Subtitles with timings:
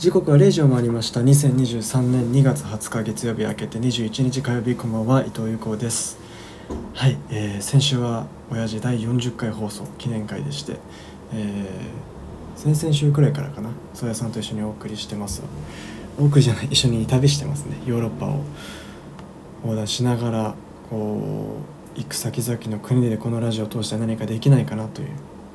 [0.00, 1.20] 時刻は0時を回りました。
[1.20, 6.16] 2023年2月20日月曜日明けて21日火曜日こんばんは伊藤裕子です。
[6.94, 10.78] はい、えー、先週は親父第40回放送記念会でして、
[11.34, 15.42] えー、先々週くらいからかな曽谷さんと一緒にお送りしてます。
[16.18, 17.76] お送りじゃない一緒に旅してますね。
[17.84, 18.40] ヨーロッパを
[19.64, 20.54] 横断しながら
[20.88, 21.58] こ
[21.94, 25.08] う行く先々の国でこのラジオを通して何かできないかなという、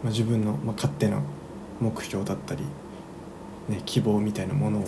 [0.03, 1.19] まあ、自分の、まあ、勝手な
[1.81, 2.61] 目標だったり
[3.69, 4.85] ね、希望みたいなものを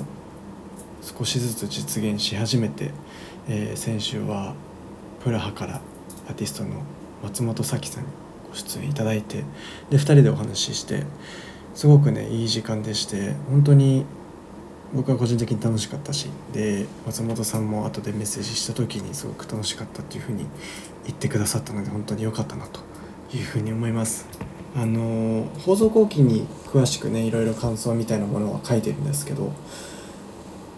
[1.02, 2.92] 少しずつ実現し始めて、
[3.50, 4.56] えー、先週は
[5.24, 5.82] プラハから
[6.28, 6.84] アーティストの
[7.24, 8.10] 松本咲さんに
[8.50, 9.44] ご出演いただいて
[9.90, 11.04] で2人でお話しして
[11.74, 14.06] すごくねいい時間でして本当に
[14.94, 20.46] 僕は個人的に楽しかったしで松本さんも後でメッセージした時にすごく楽しかったっていうふうに
[21.06, 22.80] 言ってくださったので本当に良かったなと
[23.36, 24.57] いうふうに思います。
[24.78, 29.52] あの放送後期に詳しくねいろいろ感想みたいなものは書いてるんですけど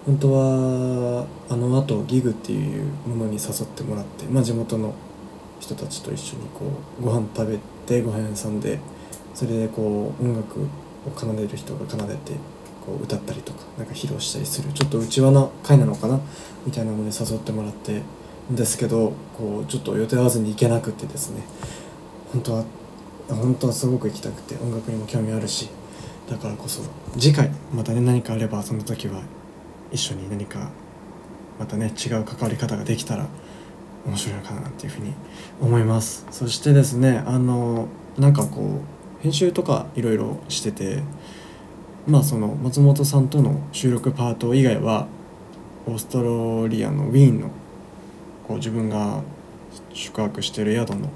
[0.06, 4.96] 本当はあのあとギグっていうものに誘ってもらって、まあ、地元の
[5.60, 8.80] 人たちと一緒にこうご飯食べてご飯屋さんで
[9.34, 10.66] それでこう音楽を
[11.18, 12.32] 奏でる人が奏でて
[12.86, 16.22] こう歌ったりとかなんか披露したりするちょっと内輪な会なのかな
[16.66, 18.02] みたいなので誘ってもらって
[18.50, 21.44] んですけどこうちょっと予定合わずに行けなくてですね
[22.32, 22.64] 本当は
[23.36, 25.70] 本当はすごく行きたくて音楽にも興味あるし
[26.30, 26.82] だからこそ
[27.18, 29.22] 次回またね何かあればその時は
[29.92, 30.70] 一緒に何か
[31.60, 33.28] またね違う関わり方ができたら
[34.06, 35.14] 面白いのかなっていうふうに
[35.60, 36.26] 思います。
[36.32, 38.82] そしてですねあのなんかこ
[39.20, 41.04] う編集とかいろいろしてて
[42.08, 45.08] まあその松本さんとの収録パート以外は
[45.86, 46.22] オースト
[46.64, 47.50] ラリアのウィーンの
[48.48, 49.22] こう自分が
[49.94, 51.10] 宿泊してる宿の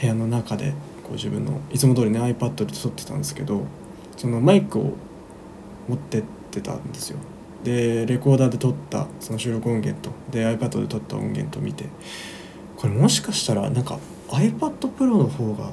[0.00, 0.74] 部屋の中で
[1.10, 3.64] こう自分のいつも通りね iPad で撮ってたんですけど
[4.16, 4.92] そのマイクを
[5.88, 6.22] 持ってっ
[6.52, 7.18] てたんですよ。
[7.64, 11.86] でレコーダーで撮ったその収録音源とで iPad で撮った音源と見て
[12.76, 15.70] これもしかしたらなんか iPad Pro の方が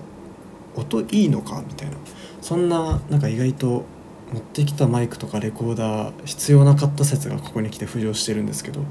[0.75, 1.97] 音いいのかみたいな。
[2.41, 3.85] そんななんか意外と
[4.33, 8.81] 持ってきたマイクとかレコーダー必要なかった説がここに来て浮上してるんですけど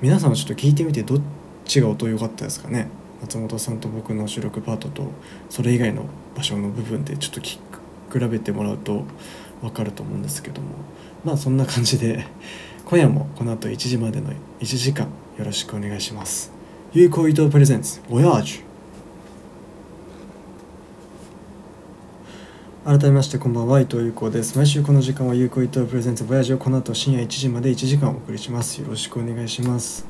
[0.00, 1.20] 皆さんもちょっと聞いてみてどっ
[1.64, 2.88] ちが音良かったですかね。
[3.20, 5.10] 松本さんと僕の収録パートと
[5.48, 6.04] それ以外の
[6.36, 7.58] 場所の部分でちょっと比
[8.28, 9.04] べてもらうと
[9.62, 10.68] 分かると思うんですけども
[11.24, 12.26] まあそんな感じで
[12.84, 16.52] 今夜もこの後1時までの1時間よろしくお願いします。
[16.92, 18.66] 有効伊藤プレゼンツボヤージュ
[22.86, 24.56] 改めましてこんばんは伊藤優子です。
[24.56, 28.80] 毎週この時間は有効伊藤プレゼンツボヤージュをこの後深夜1時まで1時間お送りします。
[28.80, 30.06] よろしくお願いします。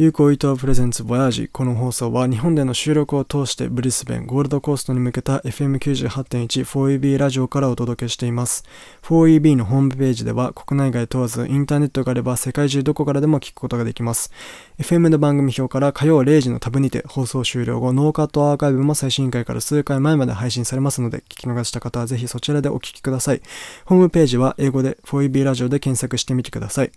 [0.00, 8.64] 有効伊藤プレゼンツボヤージこの放送は日本での収録を通してブリスベンゴールドコーストに向けた FM98.1 4EB ラジオからお届けしています。
[9.02, 14.32] 4EB のホームページでは国内外問わずインターネットがあれば世界中どこからでも聞くことができます。
[14.78, 23.42] FM の番組表から火曜0時のタブにて放送終了後ノーカットアーカイブも最新回から数回前まで配信されますので聞き逃した方はぜひそちらでお聞きください。
[23.84, 26.92] ホームページは英語で 4EB ラジオで検索してみてください。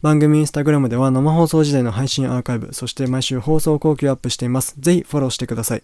[0.00, 4.76] 番組インスタグラムでは生放送時代の配信アーカイブ、カイブそして毎週放送後期をアップしています。
[4.78, 5.82] ぜひフォローしてください。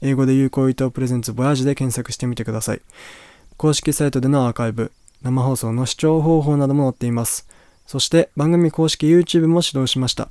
[0.00, 2.80] 英語で有効伊藤プレゼンツボヤージで検索してみてください。
[3.56, 4.92] 公式サイトでのアーカイブ、
[5.22, 7.48] 生放送の視聴方法なども載っています。
[7.86, 10.28] そして番組公式 YouTube も始動しました。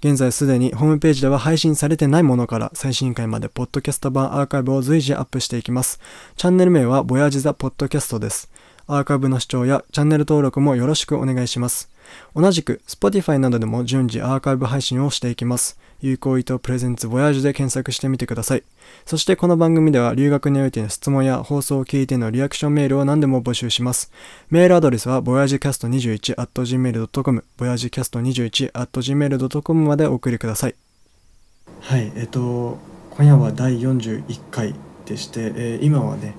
[0.00, 6.00] 現在すでにホームページでは配信されてないものから最新回までポッドキャスト版アーカイブを随時アップしていきます。
[6.36, 8.50] チャンネル名はボヤージザポッドキャストです。
[8.86, 11.93] アーカイブの視聴やチャンネル登録もよろしくお願いします。
[12.34, 15.78] 同じく Spotify などでも順次アーカイブ配信をしていきます。
[16.00, 18.64] 有効意図プレゼンツボヤージュで検索してみてください。
[19.06, 24.12] そしてこの番組では留学においての質問や放送を聞いてのリアクションメールを何でも募集します。
[24.50, 30.74] メールアドレスは voyagecast21.gmail.com voyagecast21.gmail.com までお送りください。
[31.80, 32.76] はい、えっと、
[33.10, 34.74] 今夜は第41回
[35.06, 36.34] でして、えー、今はね、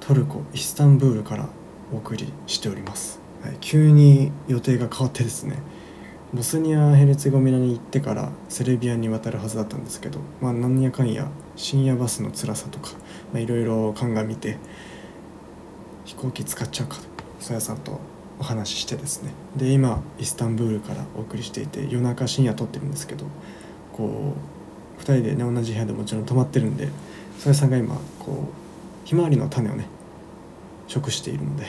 [0.00, 1.48] トルコ・イスタンブールから
[1.92, 3.19] お送りしております。
[3.42, 5.56] はい、急に予定が変わってですね
[6.32, 12.92] ボスニア・ヘルツェゴミナに行ってからセルビアに渡るはずだったんですけど、まあ、なんやかんや深夜バスの辛さとか
[13.34, 14.58] いろいろ鑑みて
[16.04, 17.02] 飛行機使っちゃうかと
[17.40, 18.00] そやさんと
[18.38, 19.32] お話ししてですね。
[19.56, 23.26] で今イスタンブールからお送りしていて夜中深夜撮ってるんですけど
[23.92, 24.34] こ
[24.98, 26.88] う2人でね同じ部屋でもちろん泊まってるんで
[27.38, 28.48] そやさんが今こ
[29.04, 29.86] うひまわりの種をね
[30.86, 31.66] 食しているので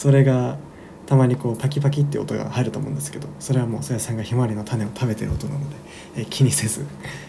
[0.00, 0.56] それが
[1.04, 5.76] たまにこうパキパキって音が入ると思うんですけどそれはもうそやさんがひまわりの種を食べてる音なので、
[6.16, 6.86] え気にせず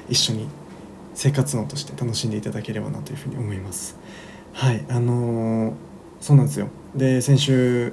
[0.08, 0.48] 一緒に
[1.14, 3.98] 生活音として楽しんでいただければなというふうに思います。
[4.54, 5.74] はいあのー、
[6.22, 7.92] そうなんですよで先週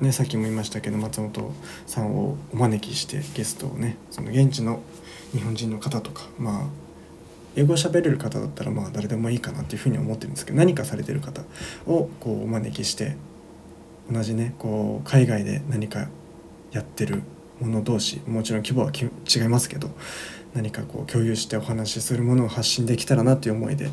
[0.00, 1.52] ねさっきも言いましたけど松本
[1.86, 4.80] さんをお招きしてゲストをねその現地の
[5.32, 6.66] 日本人の方とかまあ
[7.56, 11.42] 英語喋れる方だったらまあ誰でもいいかなっていうふうに思ってるんですけど何かされてる方
[11.86, 13.18] をこうお招きして
[14.10, 16.08] 同じねこう海外で何か
[16.72, 17.22] やってる
[17.60, 19.90] 者同士もちろん規模は違いますけど
[20.54, 23.90] 何かこう共有してお話しするものを発信できたらなという思いで、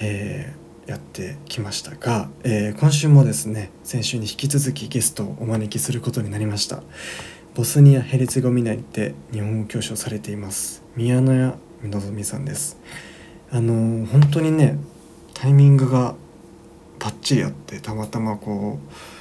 [0.00, 6.82] えー、やってきましたが、えー、今週もですね先週に引き続きゲストをお招きすることになりました。
[7.52, 12.78] ボスニア・ヘルツゴミナで日本語教師をされています宮野屋のぞみさんです。
[13.50, 14.78] あのー、本当にね
[15.34, 16.14] タイミングが
[17.00, 19.19] バッチリあってたまたまこう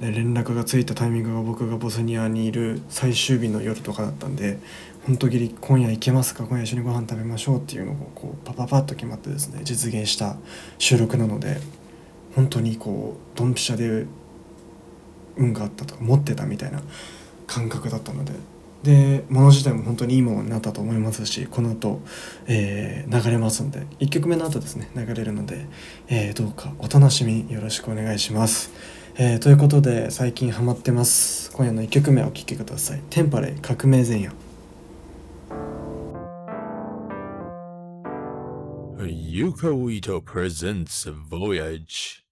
[0.00, 4.58] 連絡がついたタイミングが僕がボスニアにいる最終日の夜とかだったんで
[5.06, 10.36] 本当ギリ今夜行けますか今夜一緒にご飯食べましょうっていうのをこうパパパッと決まってですね実現した
[10.78, 11.60] 収録なので
[12.36, 14.06] 本当にこうドンピシャで
[15.36, 16.80] 運があったとか持ってたみたいな
[17.46, 18.32] 感覚だったので
[18.82, 22.00] で物自体も本当にいいものになったと思いますしこの後、
[22.46, 25.66] えー、流れますんで1曲目の後ですね流れるので、
[26.06, 28.97] えー、どうかお楽しみよろしくお願いします。
[29.20, 34.32] えー、ということで最近ハマってます今夜の1曲目お聴きください「テンパレ革命前夜」
[39.00, 42.22] Yuko Ito presents Voyage.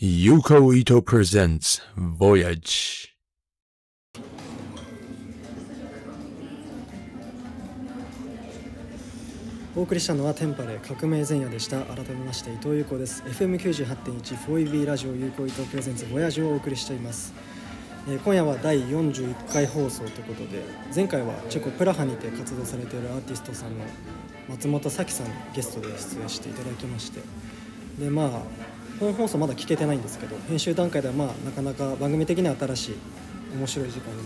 [0.00, 3.11] Yuko Ito presents Voyage.
[9.74, 11.80] お送りしたのはテンパレ革命前夜でした。
[11.80, 17.32] 改めまして伊藤優子です FM98.1 4EB ラジオ有効伊藤プレゼンツボヤジをお送りしています、
[18.06, 20.62] え、今夜は第41回放送ということで
[20.94, 23.86] 前回はチェコプラハにて活動されているアーティストさんの
[24.50, 27.20] 松本咲さんにゲストで出演していただきまして。
[27.98, 28.30] でまあ
[29.00, 32.94] 本放送まだ聞けてないんですけど編集段階ではまあなかなか番組的には新しい
[33.56, 34.18] 面白い時間に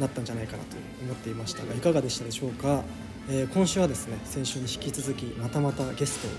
[0.00, 2.82] なったんじゃないかなと思っていましたがいかがでしたでしょうか？
[3.28, 6.30] えー、今週はですね先週に引き続きまたまたゲストを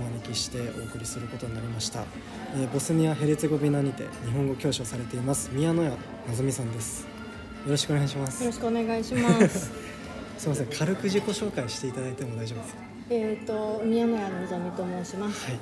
[0.00, 2.04] お招きしてお送りすることになりました、
[2.54, 5.90] えー、ボスニア・ヘレツェゴビナにて日本語教師をされています宮野屋
[6.28, 7.02] なずみさんです。
[7.64, 8.42] よろしくお願いします。
[8.44, 9.70] よろしくお願いします。
[10.38, 12.80] すみません軽く自己紹介していただいても大丈夫ですか？
[13.10, 15.58] えっ、と宮野屋のぞみと申します、はい。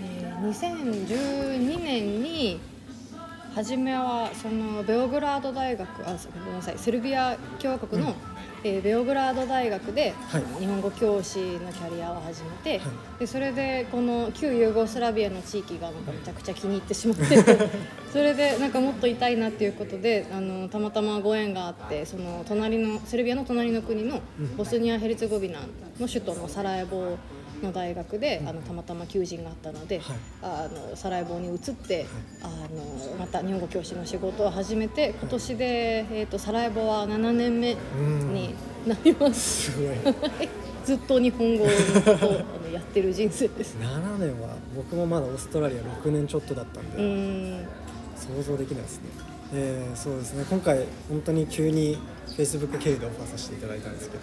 [0.00, 2.58] えー、2012年に
[3.54, 6.78] 初めはそのベオグラード大学あごめんなさい。
[6.78, 8.14] セルビア共和国の、うん。
[8.64, 12.84] えー、ベオグラード大学で、はい、日本語教師のキャリアを始めて、は
[13.16, 17.24] い、でそれでこの旧ユーゴスラビアの地域がなんかめちゃくちゃ気に入ってしまって
[18.12, 24.20] それでなんかもっといたいなっていうことであのたまたまご縁があってその隣のセルビアの隣の国の
[24.56, 25.60] ボスニア・ヘルツェゴビナ
[25.98, 27.16] の首都のサラエボ
[27.62, 32.06] の大学であのたまたま求人があったので、はい、あのサラエボに移って、はい、
[32.42, 38.54] あのまた日本語教師の仕事を始めて今年で、えーと、サラエボは7年目に
[38.86, 39.70] なります。
[39.72, 39.72] す
[40.84, 41.68] ずっと日本語を
[42.72, 43.76] やってる人生です。
[43.80, 47.64] 7年は僕もまだオーストラリア6年ちょっとだったんで
[48.16, 49.32] 想像できないですね。
[49.54, 50.44] えー、そうですね。
[50.48, 51.98] 今回本当に急に
[52.36, 54.22] Facebook 経由でオファーさせていただいたんですけど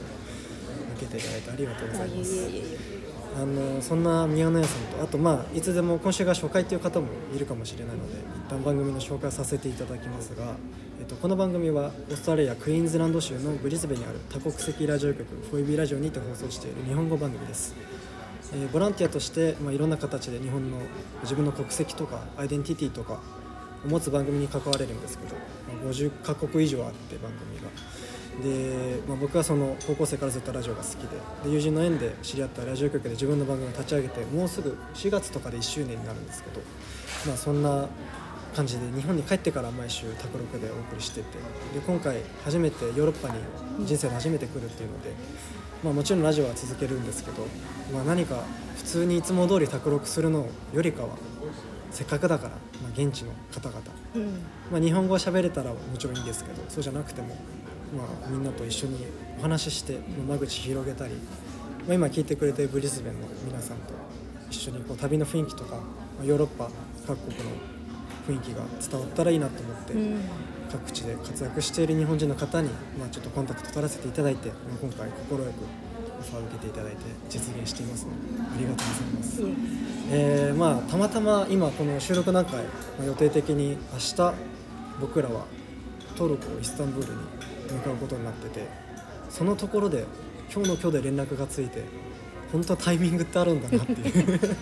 [0.96, 3.09] 受けていただいてありがとうございます。
[3.36, 8.18] あのそんな宮野屋さんとあとまあいつでも今週が初回という方もいるかもしれないので
[8.48, 10.56] 一旦番組の紹介させていただきますが、
[11.00, 17.76] えっと、この番組はオーストラリアクイーンズランド州のブリスベンにある多国籍ラジオ局フォイビーラジオにて放送している日本語番組です、
[18.54, 20.78] えー、ボランティアとして、まあ、いろんな形で日本の
[21.22, 23.22] 自分の国籍とかアイデンティティとか
[23.86, 27.99] を持つ番組に関われるんですけど、まあ、50カ国以上あって番組が。
[28.44, 36.62] で、まあ、僕はその高校生からずっとラジオが好きでで友人の縁で知り合ったラジオ局で自分の番組を立ち上げてもうすぐ4月とかで1周年になるんですけど、
[37.28, 37.88] まあ、そんな
[38.56, 41.38] 感じで日本に帰ってから毎週卓録でお送りしてて
[41.74, 43.36] で今回初めてヨーロッパに
[43.86, 45.12] 人生で初めて来るっていうので、
[45.84, 47.46] まあ、もちろんラジオは続けるんですけど、
[47.94, 48.44] まあ、何か
[48.78, 51.10] 普通にいつも通り卓録するのよりかは
[51.92, 52.50] せっかくだから、
[52.82, 53.82] まあ、現地の方々、
[54.16, 54.24] うん、
[54.72, 57.36] まあ、日本語を喋れたらもちろんいいんですけどそうじゃなくても
[57.96, 59.06] まあ、みんなと一緒に
[59.40, 61.16] お話しして間口広げたり、
[61.88, 63.94] まあ、今聞いてくれてるブリスベンの皆さんと
[64.50, 65.82] 一緒にこう旅の雰囲気とか、ま
[66.24, 66.70] あ、ヨーロッパ
[67.08, 67.44] 各国の
[68.28, 70.22] 雰囲気が伝わったらいいなと思って、うん、
[70.72, 72.70] 各地で活躍している日本人の方に、
[73.00, 76.98] まあ、ちょっとコンタクト取らせていただいて、まあ、今回快くオファーを受けていただいて
[77.30, 78.18] 実現していますので
[78.56, 79.42] ありがとうございます、
[80.12, 80.52] え。
[80.54, 84.34] ー、まあ、たまたま今この収録段階、まあ、予定的に明日
[85.00, 85.46] 僕らは
[86.16, 87.20] トルコイスタンブールに
[87.74, 88.68] 向かうことになってて
[89.30, 90.06] そのところで
[90.54, 91.84] 今日の今日で連絡がついて
[92.52, 94.40] 本当はタイミングってあるんだなっていう。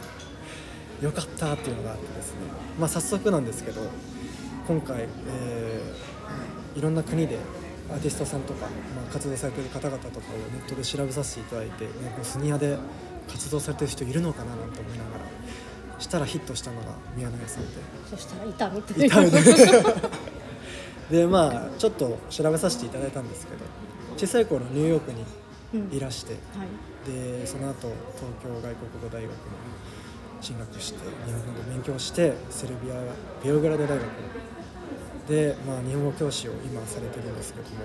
[1.02, 2.38] よかったっていうのがあってですね、
[2.80, 3.82] まあ、早速なんですけど
[4.68, 6.18] 今回、えー
[6.78, 7.40] いろんな国で
[7.90, 8.68] アーティストさんとか、ま
[9.10, 12.78] あ、活動されてる方々とかをネットで調べさせていただいて、ね、ボスニアで
[13.28, 17.70] 活動されてる人いるのかななんて思いながらしたらヒットしたのが宮永さんで。
[18.08, 19.16] そしたらいたみたいな
[21.10, 23.64] でまあちょっと調べさせていただいたんですけど
[24.18, 27.10] 小さい頃ニューヨークにいらして、はい。
[27.10, 29.30] でその後東京外国語大学に
[30.42, 32.96] 進学して日本語を勉強してセルビア
[33.44, 34.08] ベオグラデ大学。
[35.28, 37.76] で、まあ、日本語教師を今されてるんですけども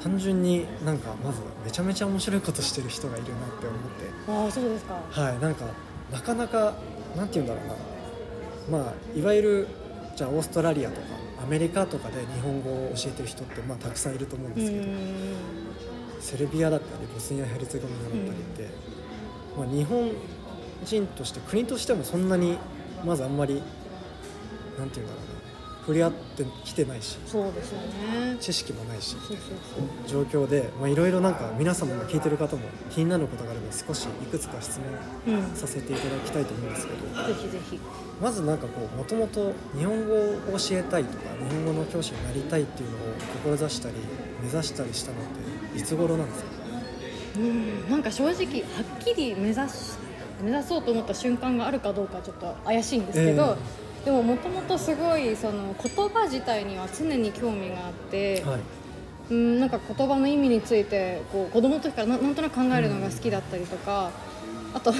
[0.00, 4.10] 単純になんかまずめちゃめちゃ面白いことしてる人がいるなって思って。
[4.28, 4.94] ああそうですか。
[5.10, 5.64] はいなんか
[6.12, 6.74] なかなか
[7.16, 7.60] なんて言うんだろ
[8.70, 8.78] うな。
[8.84, 9.68] まあいわゆる
[10.16, 11.06] じゃあオーストラリアとか
[11.42, 14.96] アメリカとかで日本語を教えてる人ってまあたくさんいると思うんうですけど、ん。
[16.20, 18.68] セルビアだったりボスニア・ヘルツェゴビナだったりって、
[19.56, 20.10] まあ、日本
[20.84, 22.58] 人として国としてもそんなに
[23.04, 23.62] まずあんまり
[24.78, 25.29] なんて言うんだろうな
[25.80, 28.36] 触れ合ってきてないしそうですよね。
[28.40, 29.16] 知識もないし
[30.06, 34.78] 状況でまあいろいろなんか皆様が聞いてる方も気になることがあれば少しいくつか質
[35.26, 35.56] 問うん。
[35.56, 37.80] させていただきたいと思うんですけどぜひぜひ。
[38.20, 43.00] まずなんかこうもともと日本語を教えたいとか日本語の教師になりたいっていうのを
[43.66, 43.94] 志したり
[44.42, 45.20] 目指したりしたのっ
[45.72, 46.50] ていつ頃なんですか？
[47.36, 49.94] うんなんか正直はっきり目指し
[50.42, 53.56] 目指そうと思った瞬間があるかどうかはちょっと怪しいんですけど、
[54.04, 58.60] でももともとすごいその言葉自体には常に興味があって、はい。
[59.30, 64.10] うんなんか言葉の意味についてこう子供の時からななんとなく考えるのが好きだったりとか、
[64.74, 64.92] あと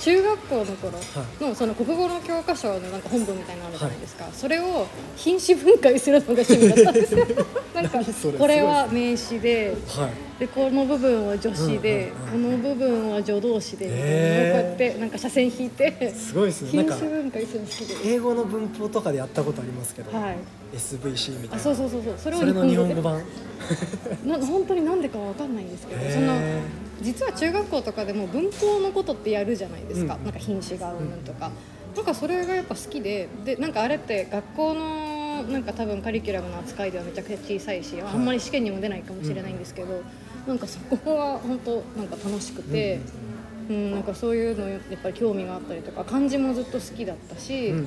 [0.00, 0.98] 中学校の頃
[1.40, 4.86] のその国語の教科書のなんか本文みたいなのあるじゃないですか、それを
[5.16, 7.26] 品詞分解するのが趣味だったんですよ。
[7.74, 8.00] なんか
[8.38, 10.10] これは名詞ではい。
[10.38, 14.60] でこの部分は助詞で、この部分は助動詞でみたいな、へー。
[14.60, 16.68] こうやってなんか斜線引いてすごいですね。
[16.72, 20.36] 品詞分解するの好きで英語の文法とかでやったことありますけど、はい。
[20.76, 21.56] SVC みたいな。
[21.56, 22.14] あそうそうそうそう。
[22.18, 23.00] それを日本語で。
[23.00, 23.22] 版。
[24.26, 26.60] な本当になんでかわかんないんですけどそのへ
[27.02, 30.24] 実は中学校とかでも文法のことってやるじゃないですか、うん。
[30.24, 31.50] なんか品詞がうんとか、
[31.94, 33.28] なんかそれがやっぱ好きで。
[33.44, 40.02] でなんかあれって学校のなんか多分カリキュラムの扱いではめちゃくちゃ小さいし、あんまり試験にも出ないかもしれないんですけど、
[40.46, 43.00] なんかそこは本当なんか楽しくて、
[43.68, 43.92] うん。
[43.92, 47.86] なんかそういうのやっぱり興味があったりとか漢字もずっと好きだったし、うんうん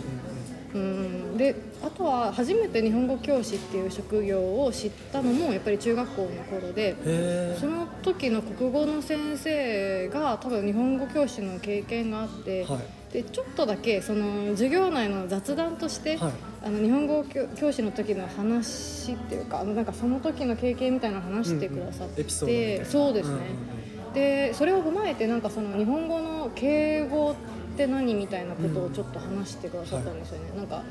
[0.74, 12.80] うん、であとは初めて日本語教師っていう職業を知ったのもやっぱり中学校の頃でその時の国語の先生が多分日本語教師の経験があって、はい。
[13.10, 16.34] でちょっとだけその授業内の雑談として、はい。
[16.62, 23.36] あの日本語教教師の時の話っていうかあのなんかその時の経験みたいなの話してくださって、そうですね、
[23.74, 23.80] うん
[24.14, 30.83] でそれを踏まえてなんかその日本語の敬語って何みたいなことをちょっと話してくださったんですよね、なんか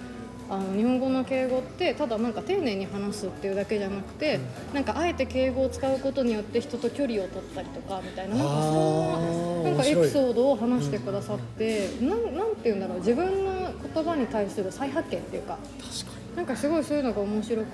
[0.50, 4.40] あの日本語の敬語ってただなんか丁寧に話すっていうだけじゃなくて、
[4.72, 15.58] なんかあえて敬語を使うことによって人と距離を取ったりとかみたいななんかそんななんかエピソードを話してくださって、なんなんていうんだろう自分の言葉に対する再発見っていうか
[16.34, 17.66] なんかすごいそういうのが面白くっ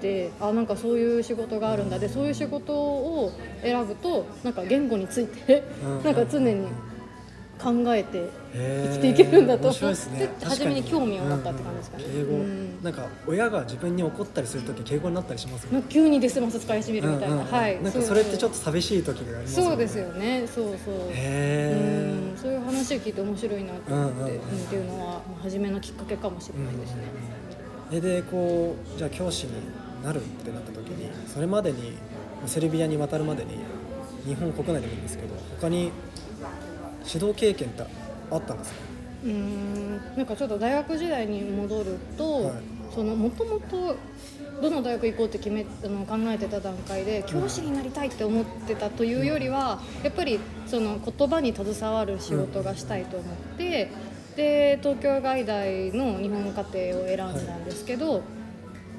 [0.00, 6.04] てあなんかそういう仕事があるんだでそういう仕事を選ぶとなんか言語についてうん。
[6.04, 6.66] なんか常に
[7.62, 10.28] 考えて生きていけるんだと思っいですね。
[10.28, 12.04] て初めに興味を持ったって感じですかね。
[12.04, 12.24] うんうん。
[12.24, 17.52] 敬語、うんなんか親が自分に怒ったりするとき敬語になったりしますか急にデスマス使い始めるみたいな、うんうんうん。
[17.52, 17.82] はい。
[17.82, 19.70] なんかそれってちょっとと寂しい時がありますよね。
[19.70, 20.46] そうですよね。
[20.46, 22.38] そうそうへうん。
[22.38, 24.38] そういう話を聞いて面白いなと思って、うんうんうんうん。
[24.38, 27.02] っていうのはまあ初めのきっかけかもしれないですね。
[27.92, 29.52] えでこうじゃあ教師に
[30.04, 31.94] なるってなった時にそれまでに
[32.46, 33.58] セルビアに渡るまでに
[34.26, 35.90] 日本国内でもいいんですけど他に
[37.06, 37.84] 指導経験って
[38.30, 38.78] あったんですか？
[39.24, 42.52] うーんなんかちょっと大学時代に戻ると、はい。
[42.94, 43.94] そのもともと
[44.60, 53.90] どの大学行こうって決めあの考えてた段階で教師になりたいって思ってたというよりはやっぱりその言葉に携わる仕事がしたいと思って、
[54.36, 58.22] で東京外大の日本家庭を選んだんですけど。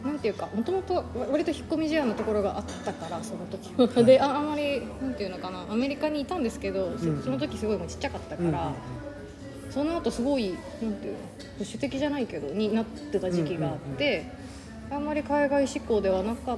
[0.04, 4.04] なんていうかもともと割と引っ込み思案のところがあったからその時は。
[4.04, 7.24] でああんまりなんていうのかなアメリカにいたんですけど、そうん。
[7.24, 8.74] その時すごいもうちっちゃかったから、うん
[9.72, 11.20] その後すごいなんていうの
[11.60, 14.26] 保守的じゃないけどになってた時期があって、
[14.92, 16.58] あんまり海外志向ではなかっ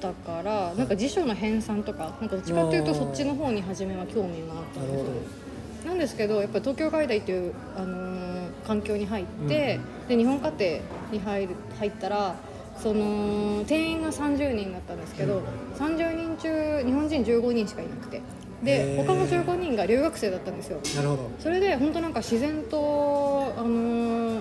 [0.00, 8.28] たからなんか辞書の編纂とかなんかどっちかというとそっちの方に初めは興味があったんですなんですけどやっぱり東京外大という、あのー
[8.66, 10.80] 環境に入って、で日本家庭
[11.10, 12.34] に入る入ったら
[12.82, 15.42] その定員が30人だったんですけど、
[15.76, 18.22] 30人中日本人15人しかいなくて。
[18.62, 20.80] で他の15人が留学生だったんですよ。
[20.96, 21.30] なるほど。
[21.38, 24.40] それで本当なんか自然とあのー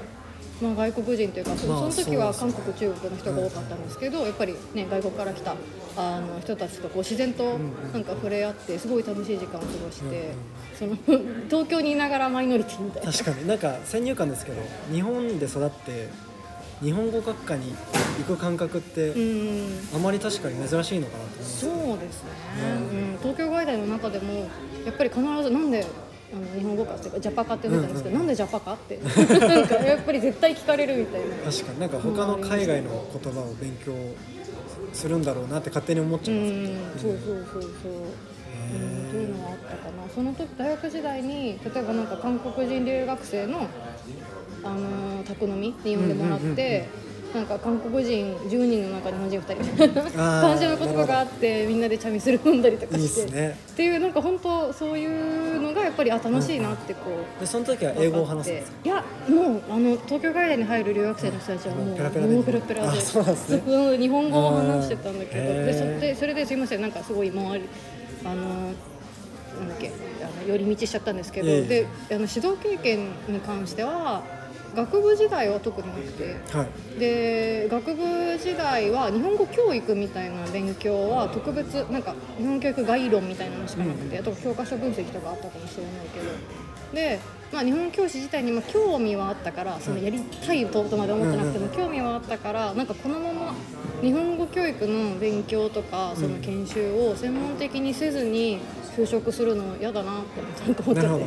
[0.61, 5.55] まあ、外国人というか、その時は韓国、中国の人が多かったんですけど、やっぱり、ね、外国から来た
[5.95, 7.59] あの人たちとこう自然と
[7.93, 10.33] なんか触れ合ってすごい楽しい時間を過ごして、
[10.77, 10.97] その
[11.47, 13.11] 東京にいながらマイノリティみたいな。
[13.11, 13.47] 確かに。
[13.47, 16.07] なんか先入観ですけど日本で育って
[16.81, 17.73] 日本語学科に
[18.19, 19.79] 行く感覚ってうん。
[19.95, 21.59] あまり確かに珍しいのかなと思います。
[21.59, 22.29] そうですね、
[22.91, 24.33] うん、東京外大の中でも
[24.85, 25.85] やっぱり必ずなんで
[26.33, 28.97] あの日本語科っていうかジャパ科って言うんですけど、なんでジャパ科って？
[28.97, 31.27] なんかやっぱり絶対聞かれるみたいな。
[31.51, 31.79] 確かに。
[31.79, 33.93] なんか他の海外の言葉を勉強
[34.93, 37.17] するんだろうなって勝手に思っちうゃいますけど、ん。
[37.17, 37.91] そうそうそうそう。
[37.93, 38.36] うん
[39.11, 40.09] というのはあったかな。
[40.13, 43.67] その時大学時代に例えばなんか韓国人留学生の
[44.63, 46.87] あの宅飲みに呼んでもらって、
[47.33, 53.07] なんか韓国人10人の中に日本人2人感じの言葉があってみんなでチャミスル飲んだりとかして。
[53.07, 53.57] すね。
[53.71, 57.01] っていうなんか本当そういうのがやっぱりあ楽しいなってこ
[57.37, 57.39] う。
[57.39, 58.77] でその時は英語を話すんですか？
[58.83, 62.43] いやもうあの東京外大に入る留学生の人たちはもうペラペラで。
[62.43, 62.91] ペラペラで。
[62.91, 63.97] ね。
[63.97, 65.41] 日本語を話してたんだけど。
[66.01, 67.63] でそれですいませんなんかすごい周り
[68.27, 68.73] あの
[69.59, 69.91] なんだっけ
[70.21, 74.23] あの寄り道しちゃったんですけど、いえいえであの指導経験に関しては
[74.75, 76.35] 学部時代は特になくて。
[76.55, 76.67] はい
[76.99, 78.03] で学部
[78.39, 86.25] 時代は日本語教育みたいな勉強は特別なんか日本教育概論みたいなのしかなくて、あと教科書分析とかあったかもしれないけど
[86.93, 87.19] で、
[87.51, 93.53] まあ、日本教師自体にも興味はあったからそのやりたいとまで思ってなくても興味はあったからなんかこのまま
[94.01, 98.59] 日本語教育の勉強とかその研修を専門的にせずに
[98.95, 101.25] 就職するの嫌だなって思っちゃって。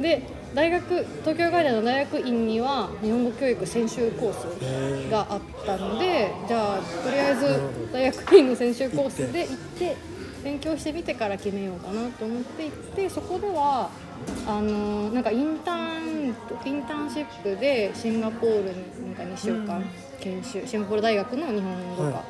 [0.00, 0.22] で
[0.54, 7.60] 大学東京外大の大学院には日本語教育専修コースがあったのでじゃあとりあえず
[7.92, 9.96] 大学院の専修コースで行って
[10.44, 13.90] 勉強してみてから決めようかなと思って行ってそこでは
[14.46, 19.82] あのなんかインターンインターンシップでシンガポールになんか2週間
[20.20, 22.24] 研修シンガポール大学の日本語科は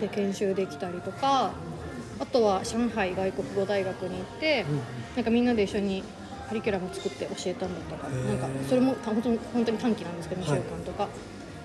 [0.00, 1.52] で研修できたりとか
[2.20, 4.64] あとは上海外国語大学に行って、
[5.16, 6.04] なんかみんなで一緒に
[6.48, 11.08] カリキュラム作って教えたんだったかなんかそれもた本当に本当に短期なんですけど2週はい間とか、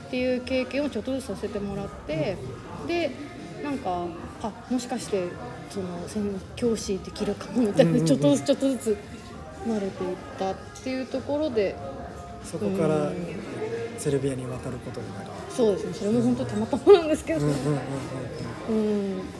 [0.08, 2.38] っていう経験をちょっとずつさせてもらって、
[2.88, 3.12] で
[3.64, 4.08] なんか
[4.42, 5.28] あもしかして
[5.70, 8.98] その専教師できるかもみたいな、ちょっとずつちょっとずつ
[9.68, 11.76] 慣れていったっていうところで
[12.44, 13.16] そこからうん。
[13.98, 15.94] セルビアに渡ることになりそうですね。
[15.94, 17.54] それも本当たまたまなんですけど、うん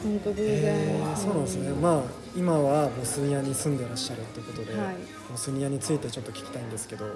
[0.02, 2.02] 本当偶然、えーそうなんですね、まあ
[2.36, 4.96] 今はボスニアに住んでらっしゃるということで、はい。
[5.30, 7.12] ボスニアについてちょっと聞きたいんですけどボ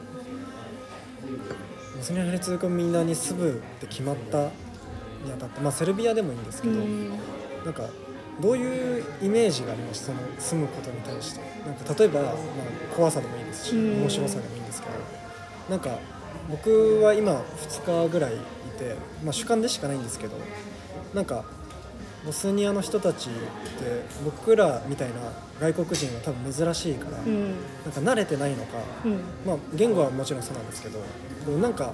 [2.01, 4.51] スニア・ヘルツェゴミナに住むって決まったに
[5.33, 7.11] あたって、まあ、セルビアでもいいんですけど、うん。
[7.65, 7.89] なんか
[8.41, 11.53] どういうイメージがありましたその住むことに対して。
[11.67, 12.33] なんか例えば、まあ、
[12.95, 14.01] 怖さでもいいですしうん。
[14.03, 14.95] 面白さでもいいんですけど
[15.71, 15.99] なんか
[16.51, 18.39] 僕は今2日ぐらいい
[18.79, 20.37] て、まあ、主観でしかないんですけど
[21.15, 21.45] なんか
[22.27, 25.15] ボスニアの人たちって僕らみたいな
[25.61, 27.51] 外国人は多分珍しいから、うん。
[27.85, 29.21] なんか慣れてないのか、うん。
[29.47, 31.01] まあ、言語はもちろんそうなんですけど
[31.59, 31.93] なんか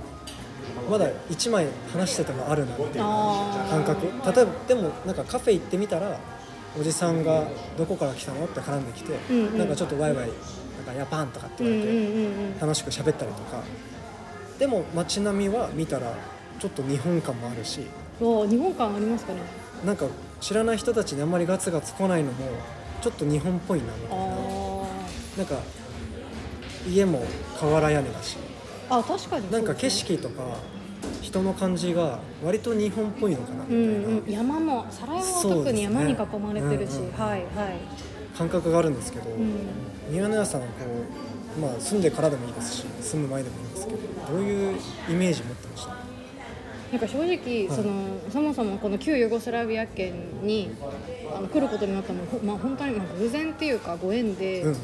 [0.90, 3.70] まだ1枚話しててもあるなっていうあー。
[3.70, 4.06] 感覚。
[4.36, 6.18] 例えばでもなんかカフェ行ってみたら
[6.78, 7.44] おじさんが
[7.76, 9.58] 「どこから来たの?」って絡んできて、うんうん。
[9.58, 13.62] なんかちょっとワイワイなんかヤパンとかってうん言われて、楽しく喋ったりとか。
[14.58, 16.12] でも街並みは見たら
[16.58, 17.80] ちょっと日本感もあるし
[18.20, 19.38] わあ日本感ありますかね。
[19.84, 20.06] なんか
[20.40, 22.38] 知らない人たちにあんまりガツガツ来ないのも
[23.00, 24.24] ちょっと日本っぽいなみたいな。
[24.24, 24.28] あ
[25.36, 25.54] なんか
[26.88, 27.22] 家も
[27.60, 28.36] 瓦屋根だし
[28.90, 30.42] ああ確かになんか景色とか
[31.22, 34.26] 人の感じが割と日本っぽいのかなみたういんうん。
[34.26, 37.46] な山も皿山は特に山に囲まれてるし、うんうんはいはい。
[38.36, 39.52] 感覚があるんですけど、うん。
[40.10, 40.72] 宮野屋さんはこ
[41.58, 43.98] う、まあ、住んでからでもいいですし住む前でもいいんですけど
[44.32, 44.78] どういう
[45.10, 45.96] イメージ持ってました？
[46.90, 47.92] なんか正直、その
[48.30, 50.70] そもそもこの旧ユーゴスラビア圏に
[51.36, 54.76] あの来ることになったのも、ほまあ、本当にまあ偶然っていうかご縁で、うん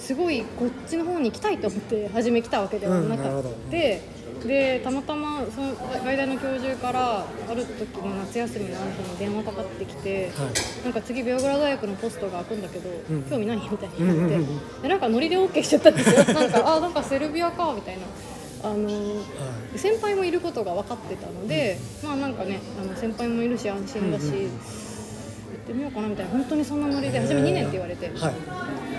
[0.00, 10.84] すごいこっちの方に行きたいと思って初め来たわけではなかった、でたまたまその外大の教授からある時の夏休みのある日に電話かかってきて、はい。
[10.84, 18.02] なんか次ベオグラ大学のポストが開くんだけど、ん興味ないみたいに言われて、うんうんうんでなんかノリで OK しちゃったんですよなんかあなんかセルビアかみたいな。
[18.62, 19.24] あのは
[19.74, 24.36] 先輩もいることが分かってたので、まあなんかねあの先輩もいるし安心だし、って
[25.70, 28.34] ってみようかなみたいな本当にそんなノリで初め2年って言われて、はい。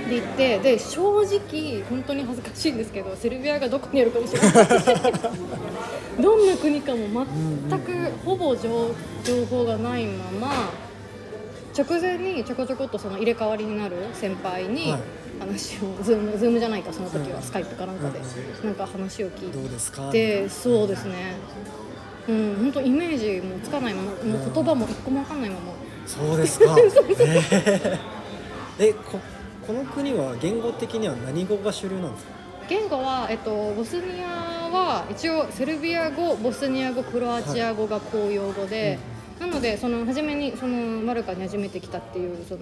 [0.10, 4.52] で行ってで正直本当に恥ずかしいんですけどセルビアがどこにあるかもしれない。
[6.22, 7.26] どんな国かも
[7.70, 7.92] 全く
[8.26, 10.70] ほぼ情情報がないまま
[11.78, 15.02] 直前にちょこちょこっとその入れ替わりになる先輩にはい。
[15.42, 20.12] 話を、ズームズームじゃないかその時はうんスカイプかなんかでうんなんか話を聞いどうですか？
[20.12, 21.34] てそうですね。
[22.30, 25.62] うん本当イメージもつかないままもう言葉も一個も分かんないまま
[26.06, 26.76] そうですか。
[26.80, 28.00] えー。
[28.80, 29.20] えこ
[29.66, 32.32] この国は言語的には何語が主流なんですか？
[32.70, 38.98] 言語は、えっと、ボスニアは一応セルビア語ボスニア語クロアチア語が公用語で、
[39.40, 42.62] なのでその初めにそのマルカに初めて来たっていうその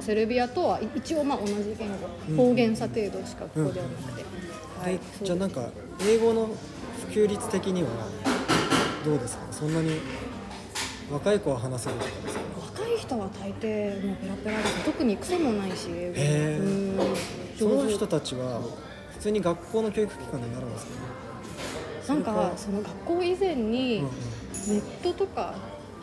[0.00, 1.88] セルビアとはい一応まあ同じ言
[2.30, 2.36] うん。
[2.36, 4.24] 語方言差程度しかここではなくて、
[4.82, 4.92] はい。
[4.94, 5.62] でそうじゃあなんか
[6.08, 6.48] 英語の
[7.12, 7.88] 普及率的には
[9.04, 9.42] どうですか？
[9.50, 9.98] そんなに
[11.12, 12.40] 若い子は話せるとかですか？
[13.00, 17.04] 人は大抵もうペラペラです特に癖もないし英語。
[17.58, 18.60] その人たちは
[19.12, 20.92] 普通に学校の教育機関でなるんですか？
[22.14, 24.06] ねなんかその学校以前に、ネ
[24.78, 25.54] ットとか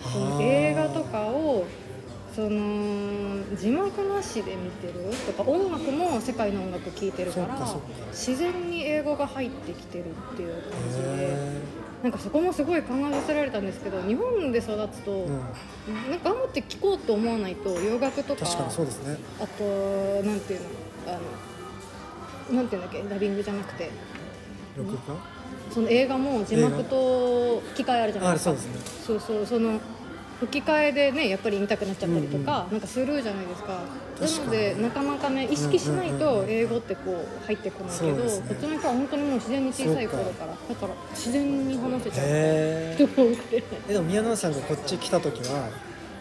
[0.02, 1.66] その映画とかを
[2.34, 4.94] その字幕なしで見てる。
[5.26, 7.58] とか音楽も世界の音楽聴いてるから
[8.12, 11.04] 自然に英語が入ってきてるっていう感じで。
[11.04, 11.62] へ
[12.04, 16.12] なんかそこもすごい考えさせられたんですけど日本で育つと、ーうん。
[16.12, 19.18] なんか頑張って聴こうと思わないと洋楽とか確かにそうですね。
[19.40, 19.64] あと
[20.24, 20.68] なんていうの
[21.08, 21.20] あ
[22.52, 23.90] のなんていうんだっけダビングじゃなくて。
[25.72, 28.56] その映画も字幕と吹き替えあるじゃないですか。
[29.06, 29.80] そうそうその
[30.40, 33.80] 吹き替えでねやっぱり見たくなっちゃったりとか、なんかするじゃないですか。
[34.20, 38.48] なのでなかなかね意識しないうんうんと英語ってこう入ってこないけど、そうですね。
[38.50, 42.26] こっちの人は本当にもう自然に小さい頃からだから自然に話せちゃう。
[42.28, 43.08] え
[43.88, 45.70] でも宮永さんがこっち来た時は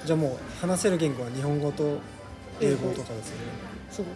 [0.04, 1.98] じゃあもう話せる言語は日本語と
[2.60, 3.42] 英語とかですよね。
[3.90, 4.06] そう。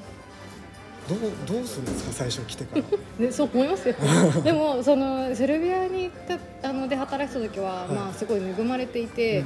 [1.08, 2.82] どうどうするんですか最初来てから。
[3.26, 3.94] で そう思いますよ。
[4.44, 7.88] でもそのセルビアに行ったあので働いてた時は、はい。
[7.88, 9.44] まあすごい恵まれていて、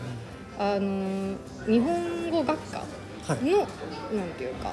[0.59, 1.37] あの
[1.67, 3.45] 日本語学科はい。
[3.45, 4.73] の、なんていうか、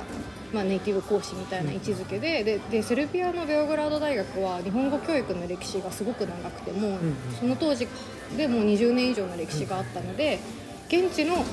[0.54, 7.88] まあ、ネイティブ講師みたいな位置づけで,、ででセルビアのベオグラード大学は日本語教育の歴史がすごく長くてもう、んその当時
[8.36, 10.40] でもう20年以上の歴史があったので
[10.88, 11.46] 現地の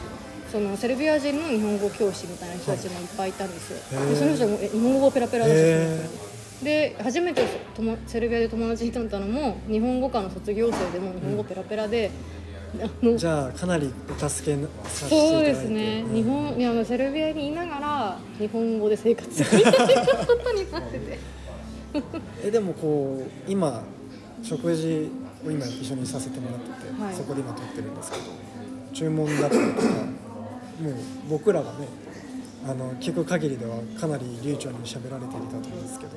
[0.51, 6.09] そのセルビア人の日本語教師みたいな人たちもいっぱいいたんですよ、でその人もえ日本語ペラペラだしへ
[6.63, 7.43] で初めて
[8.07, 12.48] セルビアで友達になったのも日本語科の卒業生でも日本語ペラペラで、あの
[13.17, 15.53] じゃあかなりお助けさせていたそうだいて。
[15.53, 16.15] ですね、うん。
[16.15, 21.19] 日本いやセルビアにいながら日本語で生活するみたいなことになってて。
[22.45, 23.83] えでもこう今
[24.43, 25.11] 食事
[25.47, 27.15] を今一緒にさせてもらってて、はい。
[27.15, 28.23] そこで今撮ってるんですけど
[28.93, 30.95] 注文だったりとかもう
[31.31, 31.89] 僕らがね
[32.67, 36.13] あの聞く限りではかなり流暢に喋られていたと思うんですけど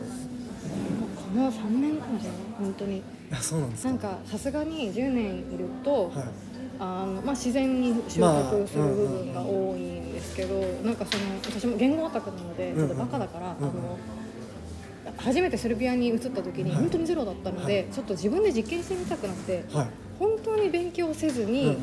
[1.33, 3.01] この3年間じゃ本当に。
[3.31, 3.89] あそうなんですか。
[3.89, 6.25] なんかさすがに10年いると、はい。
[6.79, 13.69] あのまあ、自然に習得する部分が多いんですけど、なんかその私も言語オタクなのでちょっとバカだから、うんうん。
[13.69, 13.97] あの
[15.17, 16.79] 初めてセルビアに移った時にはい。
[16.81, 19.87] 本当にゼロだったので、ちょっと自分で実験してみたくなってはい。
[20.19, 21.77] 本当に勉強せずうんに、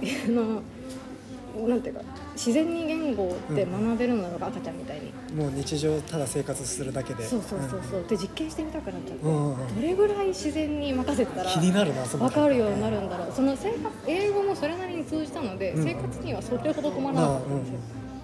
[0.26, 2.02] あのなんていうか
[2.38, 7.24] 自然に言語って学べるのが赤ちゃんみたいに、うんもう日常ただ生活するだけで。
[7.24, 8.04] そうそうそうそう。
[8.08, 13.32] で実験してみたくなっちゃって、どれぐらい自然に任せてたら気になるなその分かるようになるんだろう。
[13.34, 15.84] その生活英語もそれなりに通じたので、うん。
[15.84, 17.78] 生活にはそれほど困らなかったんですよ、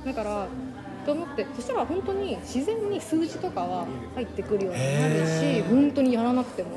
[0.07, 0.46] だから
[1.05, 6.70] と思ってそしたら本当に自然に数字とかは入ってくるようになるし本当にやらなくても。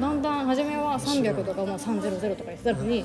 [0.00, 3.04] だんだん初めは300とかもう300とか言ってたのに、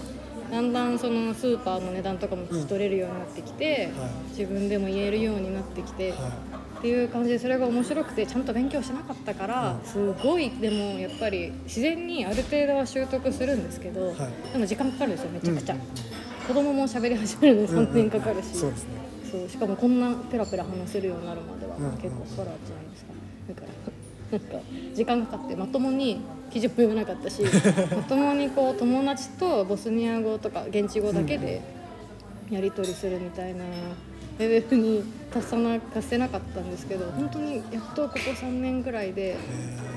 [0.52, 4.10] だんだんそのスーパーの値段とかも聞き取れるようになってきて、はい。
[4.30, 6.32] 自分でも言えるようになってきて、は
[6.78, 14.18] っていう感じでそれが面白くてちゃんと勉強しなかったから、すごいでもやっぱり自然にある程度は習得するんですけど、はい。
[14.54, 15.88] でも時間かかるんですよめちゃくちゃ、うんうん
[16.48, 18.78] 子供も喋り始めるのに3年かかるし、そうね。
[19.50, 23.12] しかもこんなペラペラ話せるようになるまではうんうん結構かかるじゃないですか。
[23.50, 23.62] だか
[24.32, 27.42] らなんか時間かかってまともに記事も読めなかったし
[27.96, 31.62] まともにこう友達とボスニア語とか現地語だけで
[32.50, 33.64] やり取りするみたいな
[34.40, 39.36] レベルに達さな達せなかったんですけど本当にやっとここ3年ぐらいで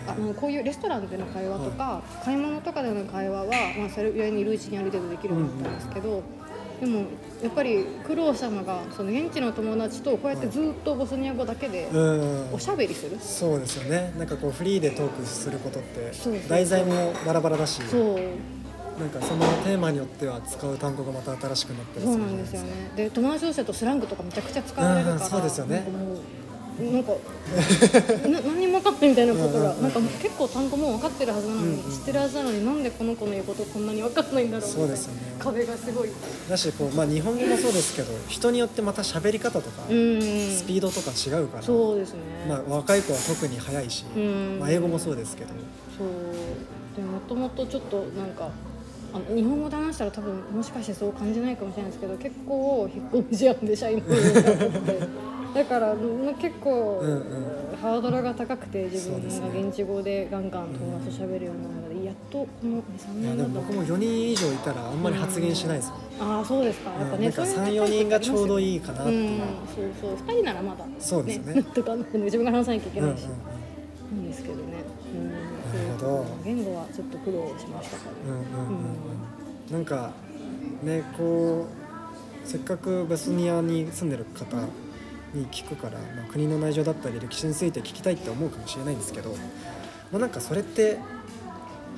[0.09, 3.47] あのこういうレストランでの会話とか、買い物とかでの会話は、
[3.79, 6.23] まあ、セルビアにいるうちにある程度できるようになったんですけど、
[6.81, 7.01] でも
[7.43, 12.55] やっぱり苦労したのがその現地の友達とこうやってずっとボスニア語だけでうん。
[12.55, 14.12] おしゃべりする、そうですよね。
[14.19, 16.12] なんかこうフリーでトークすることって
[16.49, 18.19] 題材もバラバラだしそう
[19.01, 22.69] なんかそのテーマによっては使う単語がまた新しくなったりすそうるなんですよね。
[22.97, 25.87] で友達同士だとスラングとかめちゃくちゃ使われるから、うんそうですよね
[26.81, 27.12] なんか
[28.29, 35.21] な何にも分かんないみたいなことが、なんかもう結構単語も分かってるはずなのに、うんうん知ってるはずなのになんでこの子の言うことこんなに分かんないんだろうそうですよね。
[35.38, 36.09] 壁がすごい。
[36.49, 45.51] だしこう、まあ、日本語もそうですけど人によってまた喋り方とかうんスピードとか違うから、そうですね、まあ、若い子は特に速いし、うんまあ、英語もそうですけど。
[45.99, 46.09] そう。
[46.97, 48.51] でもともとちょっとなんか
[49.12, 55.01] あの日本語で話したら多分もしかしてそう感じないかもしれないですけど結構引っ込み思案でシャイな部分があって
[55.55, 57.77] だからまあ結構、うんうん。
[57.81, 63.45] ハードルが高くて自分が現地語でガンガン友達と喋るようになるのでやっとこの23いや年だ。
[63.45, 66.91] と僕も4人以上いたらあんまり発言しないですもん、ああそうですか。
[66.91, 71.55] やっぱね、うんなんかそういう34人がちょうどいいいかなっていう、うんそうそう2人ならまだそうですね。
[71.55, 73.29] なんとか自分が話さなきゃいけうんうんないし、い
[74.13, 74.63] いんですけどね。
[75.15, 75.39] うんなる
[75.99, 76.27] ほど。
[76.45, 78.69] 言語はちょっと苦労しましたかうんうんら、うん。
[78.69, 79.73] うん。
[79.73, 80.11] なんか
[80.83, 81.67] ねこ
[82.45, 84.45] うせっかくベスニアに住んでる方
[85.35, 89.37] に聞くから、まあ、国の内情だったり歴史について聞きたいって思うかもしれないんですけど、ま
[90.14, 90.99] あ、なんかそれって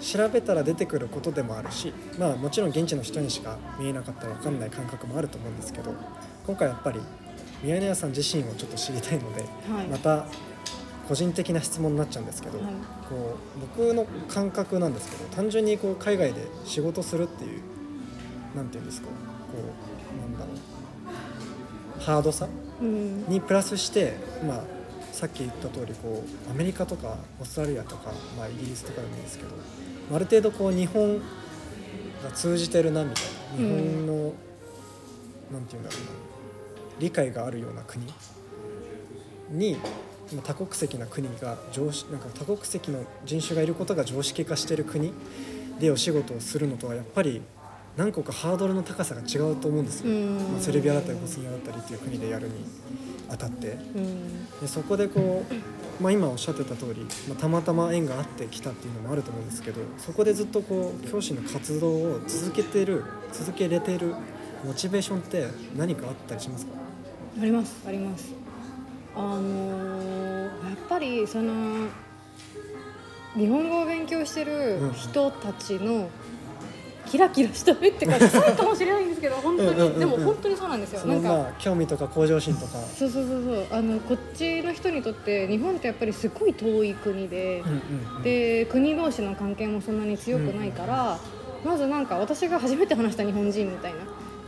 [0.01, 5.95] 調べたら出てくることでもあるし、まあ、もちろん現地の人にしか見えなかったら分かんない感覚もあると思うんですけど
[6.47, 7.01] 今回やっぱり
[7.62, 9.87] 宮根屋さん自身をちょっと知りたいので、はい。
[9.87, 10.27] また
[11.09, 12.66] 個人的な質問になっちゃうんですけど、はい。
[13.09, 17.62] こう僕の感覚なんですけど単純にこう海外で仕事するっていう
[18.57, 19.12] なんていうんですかこ
[19.59, 24.14] うなんだろうハードさうんにプラスして、
[24.47, 24.62] まあ、
[25.12, 29.51] さっき言った通りこうアメリカとかオーストラリアとか、まあ、イギリスとかでもいいですけど
[30.14, 31.18] ある程度こう日本
[32.23, 34.33] が通じてるなみたいな日本の、
[35.53, 36.07] なんていうんだろうな
[36.99, 38.07] 理解があるような国
[39.51, 39.77] に
[40.35, 45.12] まあ多国籍な国が常識なんか多国籍の人種がいることが常識化してる国
[45.79, 47.42] でお仕事をするのとはやっぱり
[47.96, 50.37] 何個かハードルの高さが違うと思うんですよ、うん。
[50.52, 52.55] まあ、セルビアだったりボスニアだったりっていう国でやるに
[53.28, 53.72] あたって。
[53.94, 54.50] うん。
[54.61, 64.14] でそこでこう、まあ、今おっしゃってた通り、まあ、たまたま縁があってきたっていうのもあると思うんですけどそこでずっとこう教師の活動を続けてる続けれてる
[64.64, 66.72] モチベーションって何かあったりしますか？
[67.40, 67.83] あります。
[67.87, 68.33] あります。
[69.14, 71.88] あのーやっぱりその
[73.35, 76.09] 日本語を勉強してる人たちの
[77.12, 79.87] キラキラした目ってかそうかもしれないんですけど本当うんうんうん。
[79.87, 80.01] うんに。
[80.01, 81.01] でも本当にそうなんですよ。
[81.01, 81.53] そなんか。
[81.59, 83.66] 興味とか向上心とか、そうそうそうそう。
[83.70, 88.22] あのこっちの人にとって日本ってやっぱりすごい遠い国で、うんうんうん。
[88.22, 91.18] で国同士の関係もそんなに強くないから、
[91.62, 93.92] まずなんか私が初めて話した日本人みたい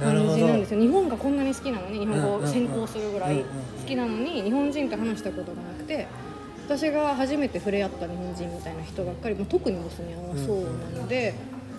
[0.01, 0.81] な感じなんですよ。
[0.81, 6.07] 日本がこんなに好きなのに日本語うんうんうんを専攻するぐらいうんうん好きなのに日本人と話したことがなくて
[6.67, 10.63] 私が初めて触れ合った日本人みたいな人ばっかり、まあ、特にボスニアはそう
[10.95, 11.35] なので。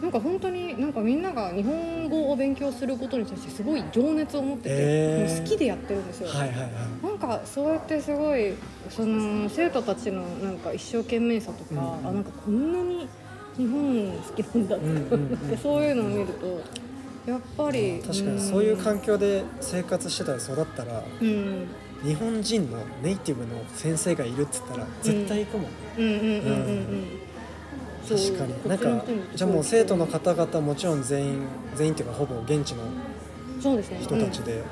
[0.06, 5.36] なんか本当になんかみんなが日本語を勉強することに対してすごい情熱を持ってて、へー。
[5.36, 6.30] もう好きでやってるんですよ。
[6.30, 6.70] はいはいはい。
[7.02, 8.54] なんかそうやってすごい
[8.92, 12.08] その生徒たちのなんか一生懸命さとか、うんうん。
[12.08, 13.08] あなんかこんなに
[13.58, 16.62] 日本好きなんだってうんうんそういうのを見ると
[17.26, 21.68] やっぱり確かにそういう環境で生活してたり育ったらうん。
[22.04, 25.72] 日本人のネイティブの先生がいるっつったら絶対行くもん、う
[28.08, 28.70] 確かに。
[28.70, 31.40] なんかじゃあもう生徒の方々もちろん全員
[31.76, 32.84] 全員っていうかほぼ現地の
[33.60, 34.64] 人たちで,、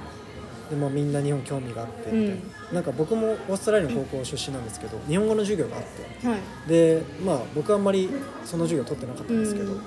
[0.70, 5.88] でまあ、みんな日本興味があってみたいな,、なんか僕もオーストラリアの高校出身なんですけど日本語の授業があって。
[6.26, 6.40] うんはい。
[6.68, 8.10] でまあ僕はあんまり
[8.46, 9.82] その授業取ってなかったんですけど、うん。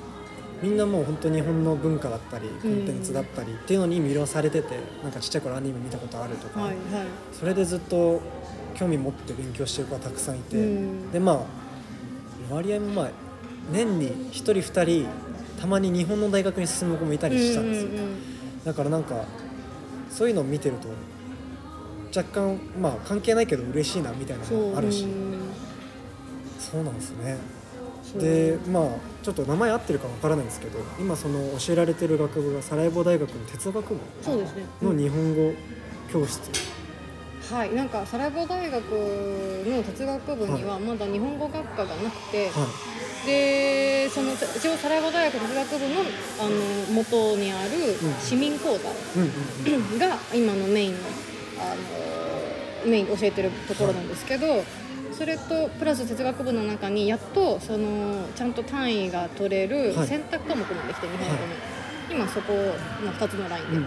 [0.62, 6.76] みんなもう本当に日本の文化だったりコンテンツだったりっていうのに魅了されててなんかちっちゃい頃アニメ見たことあるとか、はいはい。
[7.32, 8.20] それでずっと
[8.74, 11.12] 興味持って勉強してる子がたくさんいて、うん。
[11.12, 13.11] でまあ割合もまあ
[13.70, 15.07] 年に1人2人
[15.61, 18.16] たまに日本の大学に進む子もいたりしたんですよ、うんうんうん
[18.66, 19.24] だからなんか
[20.11, 20.88] そういうのを見てると
[22.09, 25.05] 若干まあ関係ないけど嬉しいなみたいなのもあるし。
[25.05, 25.37] うん
[26.59, 27.38] そうなんですね。
[28.18, 28.88] でまあ
[29.22, 34.00] ちょっと名前合ってるかわからないんですけど今その教えられてる学部がサラエボ大学の哲学部
[34.83, 35.52] の日本語
[36.12, 36.40] 教室、
[37.52, 42.95] はい、なんかサラエボ大学の哲学部にはまだ日本語学科がなくて、はい
[43.26, 46.00] でその一応サラエボ大学哲学部の
[46.40, 47.70] あの元にある
[48.02, 48.14] うん。
[48.20, 48.88] 市民講座
[49.98, 50.98] が今のメインの
[51.58, 51.74] あ
[52.84, 54.62] のメイン教えてるところなんですけど、
[55.12, 60.06] それとプラス哲学部の中にやっとそのちゃんと単位が取れるはい。
[60.06, 61.38] 選択科目もできて日本語の、
[62.08, 63.86] 今そこの2つのラインで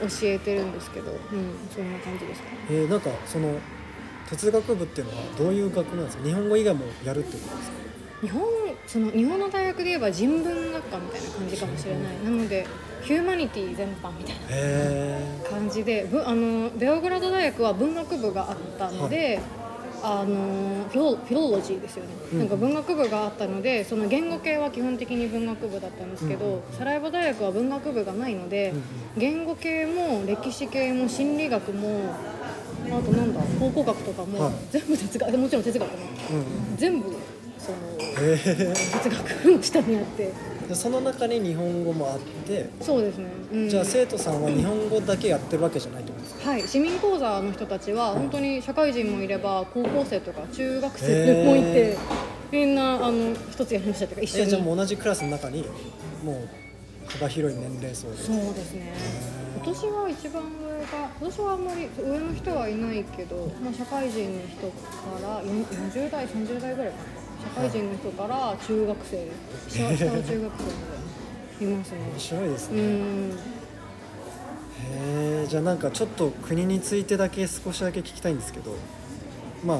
[0.00, 1.18] 教えてるんですけど、うん、
[1.74, 2.56] そんな感じですかね。
[2.68, 3.58] えーなんかその
[4.28, 6.24] 哲学部っていうのはどういう学部なんですか？
[6.24, 7.76] 日本語以外もやるってことですか？
[8.22, 8.42] 日本
[8.86, 12.24] その日本の大学で言えば人文学科みたいな感じかもしれない。
[12.24, 12.66] なので
[13.02, 19.38] ヒューマニティ全般みたいなへ感じでぶあのベオグラード大学は文学部があったので、
[20.02, 22.38] あのフィロロロジーですよね、うん。
[22.40, 28.82] なんか文学部があったのでその言語系は基本的に文学部だったんですけど、サラエボ大学は文学部がないので、うんうん。
[29.18, 32.14] 言語系も歴史系も心理学も
[32.86, 34.54] あとなんだ考古学とかも、はい。
[34.70, 35.96] 全部哲学もちろん哲学も
[36.76, 37.14] 全部
[37.66, 40.32] そのへえ哲学の下にあって。
[40.66, 46.50] でその中に日本語もあってそうですね、うん、じゃあ生徒さんは日本語だけやってるわけじゃないってことですか？
[46.50, 51.96] はい、市民講座の人たちは本当に社会人もいれば高校生とか中学生もいてへ
[52.50, 54.42] みんなあの一つやりましたというか一緒に。
[54.42, 55.64] えじゃあもう同じクラスの中に
[56.24, 56.48] もう
[57.12, 58.16] 幅広い年齢層で。
[58.16, 58.92] そうですね。
[59.54, 64.74] 今年は一番上が今年はあんまり上の人はいないけど、まあ、社会人の人か
[65.22, 67.02] らよん40代30代ぐらいかな
[67.54, 69.28] 社会人の人から中学生
[69.68, 70.50] 下下の中学生ま
[71.58, 71.98] でいますね。
[72.12, 73.30] 面白いですうね、ん。
[73.30, 73.32] へ
[75.44, 78.74] えじゃあなんかちょっと国についてだけ少しだけ聞きたいんですけど
[79.64, 79.78] まあ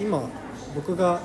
[0.00, 0.28] 今
[0.74, 1.20] 僕が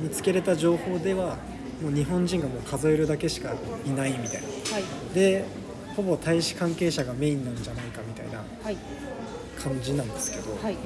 [0.00, 1.36] 見つけれた情報では
[1.82, 3.54] もう日本人がもう数えるだけしか
[3.84, 4.48] いないみたいな。
[4.48, 5.14] はい。
[5.14, 5.44] で
[5.96, 8.76] ほぼ大使関係者がメインなんじゃないかみたいなはい。
[9.58, 10.76] 感じなんですけど、はい。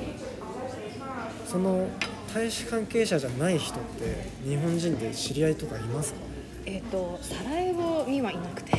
[1.46, 1.86] その
[2.34, 6.18] 大使関係者じゃない人って日本人で知り合いとかいますか、
[6.66, 8.72] えっ、とサラエボにはいなくて、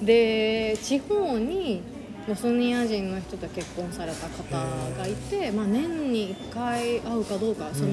[0.00, 1.82] で地方に
[2.28, 4.44] ボスニア人の人と結婚された方
[4.96, 7.90] がいて、まあ、年に1回会うかどうかその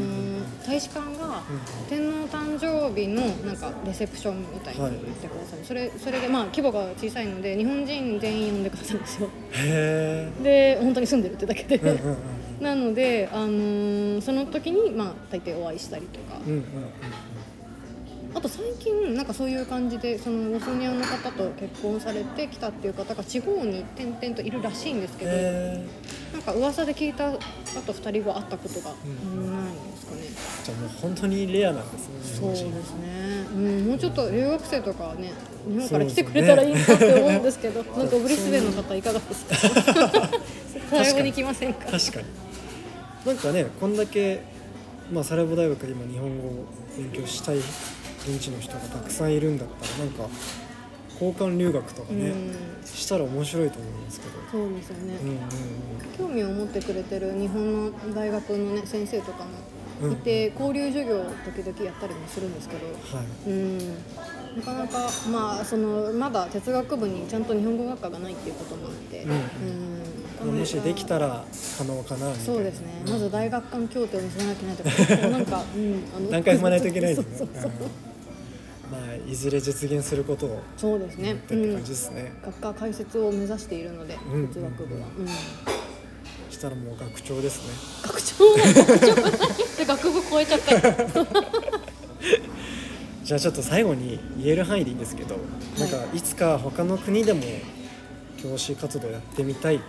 [0.66, 1.42] 大使館が
[1.90, 9.30] 天皇誕生日のなんかレセプションみたいに言ってくださる、それそれでまあ規模が小さいので日本人全員呼んでくださるんですよ。
[9.54, 16.64] へで本当に住んでるってだけで、えうんうんうんなので、あのーその時にまあ大抵お会いしたりとか、うんうんうん
[18.36, 25.86] あと最近なんかそういう感じでそのボスニアの方と結婚されてきたっていう方が地方に転々といるらしいんですけど、へ
[26.34, 27.32] なんか噂で聞いたあ
[27.86, 32.16] と2人は会ったことがないんですかね、ーじゃあもう本当にレアなんですね。
[32.24, 35.32] 日そうですね、うん、もうちょっと留学生とかはね。
[35.68, 40.30] 日本から来てくれたらいいなって思うんですけどなんかブリスベンの方いかがですか？
[40.94, 41.92] 最後に来ませんか？
[41.92, 42.26] 確かに。
[43.26, 44.42] なんかねこんだけ、
[45.12, 46.66] まあ、サラエボ大学で今日本語を
[46.98, 50.30] 勉強したい現地の人がたくさんいるんだったらなんか
[51.14, 52.56] 交換留学とかね、うん。
[52.86, 54.34] したら面白いと思うんですけど。
[54.52, 55.38] そうですよね、うんうん
[56.18, 59.46] 興味を持ってくれてる日本の大学の、ね、先生とか
[60.00, 63.26] もいて、交流授業を時々やったりもするんですけど、うんはい。
[63.48, 63.78] うん、
[64.58, 69.32] なかなか、まあ、そのまだ哲学部にちゃんと日本語学科がないっていうこともあって、うん。
[69.32, 69.40] うん
[70.52, 71.46] もしできたら
[71.78, 72.46] 可能かなみたいな。
[72.46, 75.28] そうですね、まず大学間協定を結ばなきゃいけないとか。
[75.30, 77.72] なんか、うん、あの何回踏まないといけないですね そうそうそう。
[77.72, 77.80] うん。
[78.92, 85.28] まあいずれ実現することをそうですね、ってうん感じですね、学科開設を目指しているので、うん哲学部は、うん、
[86.52, 87.74] したらもう学長ですね。
[88.04, 89.16] 学長も学長
[89.78, 90.80] で学部超えちゃった
[93.24, 95.38] じゃあちょっと最後に言える範囲でいいんですけど、
[95.80, 96.22] なんかい。
[96.22, 97.42] つか他の国でも
[98.38, 99.80] 教師活動やってみたい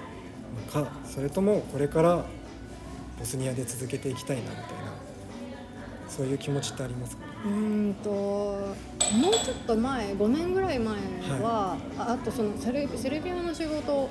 [0.54, 2.24] のかそれともこれから
[3.18, 4.64] ボスニアで続けていきたいなみたいな
[6.08, 7.24] そういう気持ちってありますか？
[7.44, 8.66] うーんとも
[9.30, 10.96] うちょっと前5年ぐらい前
[11.42, 14.08] は、ああとそのセルセルビアの仕事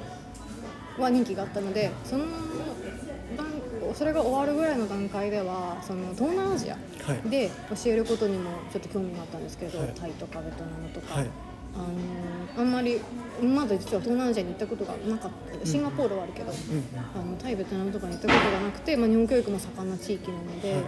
[1.00, 3.48] は人気があったのでその段
[3.96, 6.78] それが終わるぐらいの段階ではその東南アジア
[7.08, 7.30] はい。
[7.30, 7.50] で
[7.84, 9.94] 教えることにもちょっと興味があったんですけど、はい。
[9.96, 11.30] タイとかベトナムとか、はい
[11.76, 13.00] あのあんまり
[13.42, 15.66] まだ実は東南アジアに行ったことがなかった。
[15.66, 20.82] シンガポールはあるけど、あのタイベトナムとかに行ったことがなくて、まあ、日本教育も盛んな地域なので、はい。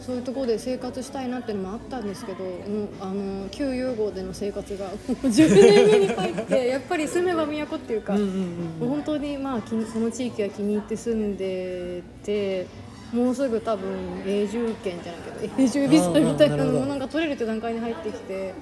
[0.00, 12.66] そういうところで生活したいなっていうのもあったんですけどもうあの旧融合での生活がもう10年目に入って やっぱり住めば都っていうか、本当にまあこの地域は気に入って住んでて
[13.12, 18.54] もうすぐ多分永住権じゃないけど永住ビザみたいなのもなんか取れるって段階に入ってきて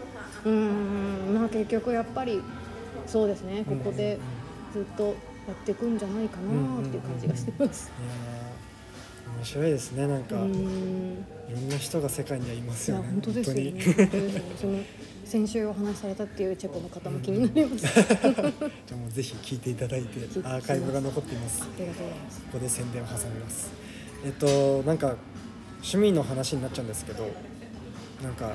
[0.45, 2.41] うーんまあ結局やっぱり
[3.07, 3.65] そうですね。
[3.69, 4.19] ここで
[4.73, 5.11] ずっとや
[5.53, 7.91] っていくんじゃないかなっていう感じがしてます。
[9.39, 10.07] 面白いですね。
[10.07, 11.25] なんか、いん。
[11.51, 13.09] ろんな人が世界にはいますよね。
[13.13, 13.75] 本当ですよね。
[14.61, 14.79] その
[15.25, 17.87] 先週お話しされたっていうチェコの方も気になります。
[17.87, 18.53] ありがとうござい
[18.87, 21.61] じゃあもうぜひ聞いていただいてアーカイブが残っています。
[21.61, 21.71] ます。
[21.71, 23.71] ここで宣伝を挟みます。
[24.25, 25.17] えっとなんか
[25.83, 27.29] 趣味の話になっちゃうんですけど
[28.23, 28.55] なんか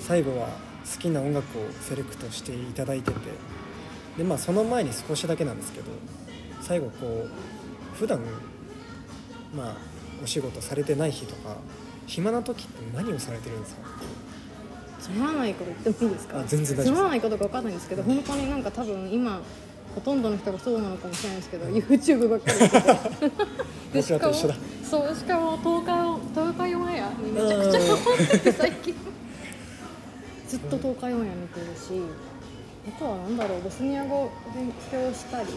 [0.00, 0.48] 最後は
[0.94, 3.16] 好きな音楽をセレクトしていただいてて。
[4.16, 5.90] でまあその前に少しだけなんですけど
[6.62, 7.30] 最後こう
[7.98, 8.18] 普段
[9.54, 9.76] まあ
[10.24, 11.58] お仕事されてない日とか
[12.06, 13.82] 暇な時って何をされてるんですか？
[14.98, 16.38] つまらないこと言ってもいいですか？
[16.40, 19.40] あ全然大丈夫つまらないことか分かんないんですけど本当になんか多分今
[19.94, 22.80] ほとんどの人がそうなのかもしれないですけど YouTube ばっかりして
[23.28, 23.36] て。
[23.92, 28.94] でしかもそうしかも東海東海オンエアにめちゃくちゃハマってて最近
[30.48, 32.00] ずっと東海オンエア見てるし
[32.88, 35.48] あとはなんだろうボスニア語を勉強したり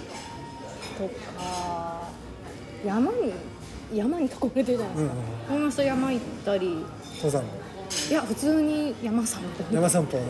[0.97, 1.07] と
[1.39, 2.07] か
[2.85, 3.33] 山に
[3.93, 5.13] 山に囲まれてるじゃないですか、
[5.49, 6.85] 友達と山行ったり。
[7.17, 7.41] 登山？
[7.43, 7.49] の
[8.09, 10.23] いや普通に山さんみたいな山散歩の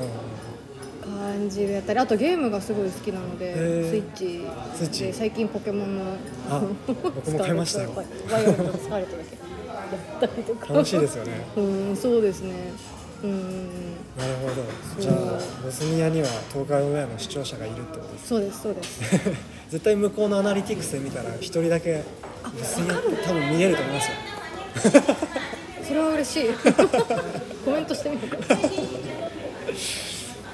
[1.19, 1.99] 感じでやったり。
[1.99, 4.45] あとゲームがすごい好きなのでスイッチ。
[4.75, 5.03] スイッチ？
[5.03, 6.03] で最近ポケモンの
[6.49, 7.89] あ 僕も買いましたよ。
[7.89, 10.73] スカーレットワイオレットとスカーレットだけやったりとか。
[10.73, 11.45] 楽しいですよね。
[11.57, 12.51] うんそうですね。
[12.93, 15.01] うんなるほど。
[15.01, 15.15] じゃあ
[15.63, 19.01] ボスニアには東海オンエアの視聴者がいるってことですそうですそうです。
[19.69, 22.03] 絶対向こうのアナリティクスで見たら一人だけ
[22.43, 24.15] ボスニア多分見れると思いますよ。
[25.87, 26.49] それは嬉しい。
[27.65, 28.61] コメントしてみようかな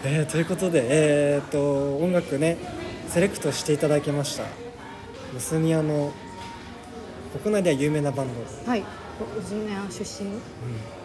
[0.08, 2.58] えーということで、えー、と音楽ね
[3.10, 4.44] セレクトしていただきました。
[5.34, 6.14] ボスニアの
[7.42, 8.82] 国内では有名なバンド、はい。
[8.82, 10.30] ボスニア出身。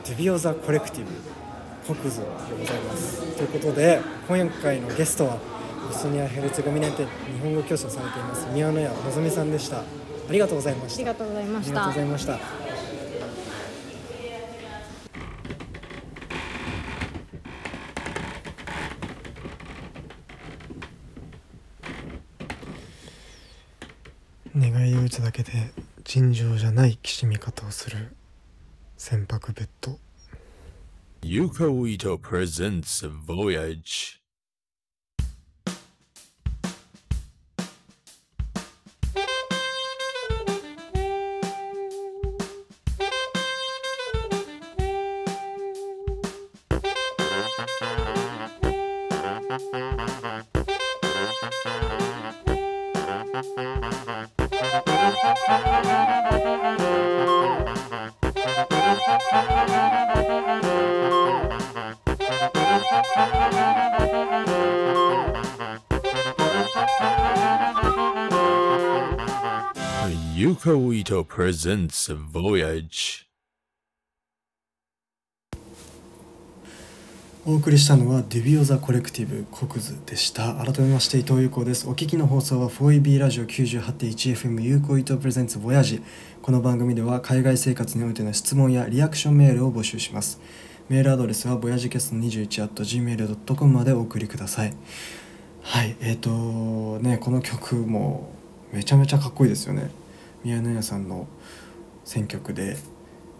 [0.04, 1.11] デュビオザ・コレクティブ
[1.95, 2.26] 国図で
[2.59, 3.36] ございます。
[3.36, 5.38] ということで今回のゲストは
[5.88, 9.78] ボスニア・ヘルツェゴミナで日本語教師をされています宮野屋のぞみさんでした。
[9.78, 9.82] あ
[10.30, 10.97] りがとうございました。
[10.97, 12.38] ありがとうございましありがとうたございました。
[24.57, 25.72] 願いを打つだけで
[26.05, 28.14] 尋常じゃないきしみ方をする
[28.97, 29.99] 船舶ベッド
[31.23, 34.21] Yuko Ito presents a Voyage.
[70.41, 73.26] 'Yuko Ito presents Voyage.
[77.45, 80.55] お送りしたのはデビオザコレクティブ国図でした。
[80.55, 81.86] 改めまして伊藤優子です。
[81.86, 86.03] お聞きの放送は 4EB ラジオ 98.1FM 有効伊藤プレゼンツボヤジ
[86.41, 90.41] この番組では海外生活においての質問やリアクションメールを募集します。
[90.88, 94.72] メールアドレスはボヤジキャスト21 at gmail.com までお送りください。
[95.61, 98.30] はいえーとねこの曲も
[98.72, 99.99] めちゃめちゃかっこいいですよね。
[100.45, 101.26] 宮野屋さんの
[102.05, 102.76] 選曲で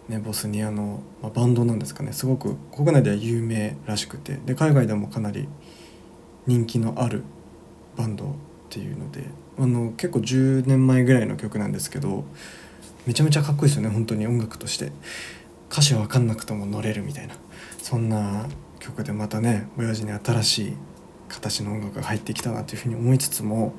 [0.09, 2.11] ね、ボスニアの、まあ、バンドなんですかね。
[2.11, 5.47] すごく国内では有名らしくてで海外でもかなり
[6.47, 7.23] 人気のある
[7.95, 8.27] バンドっ
[8.69, 9.25] ていうので
[9.57, 12.25] あの結構10年前ぐらいの曲なんですけど
[13.05, 14.91] めちゃめちゃかっこいいですよね本当に音楽として。
[15.71, 17.35] 歌詞分かんなくても乗れるみたいな。
[17.81, 18.45] そんな
[18.79, 20.73] 曲でまたね親父に新しい
[21.29, 23.73] 形の音楽が入ってきたなというふうに思いつつも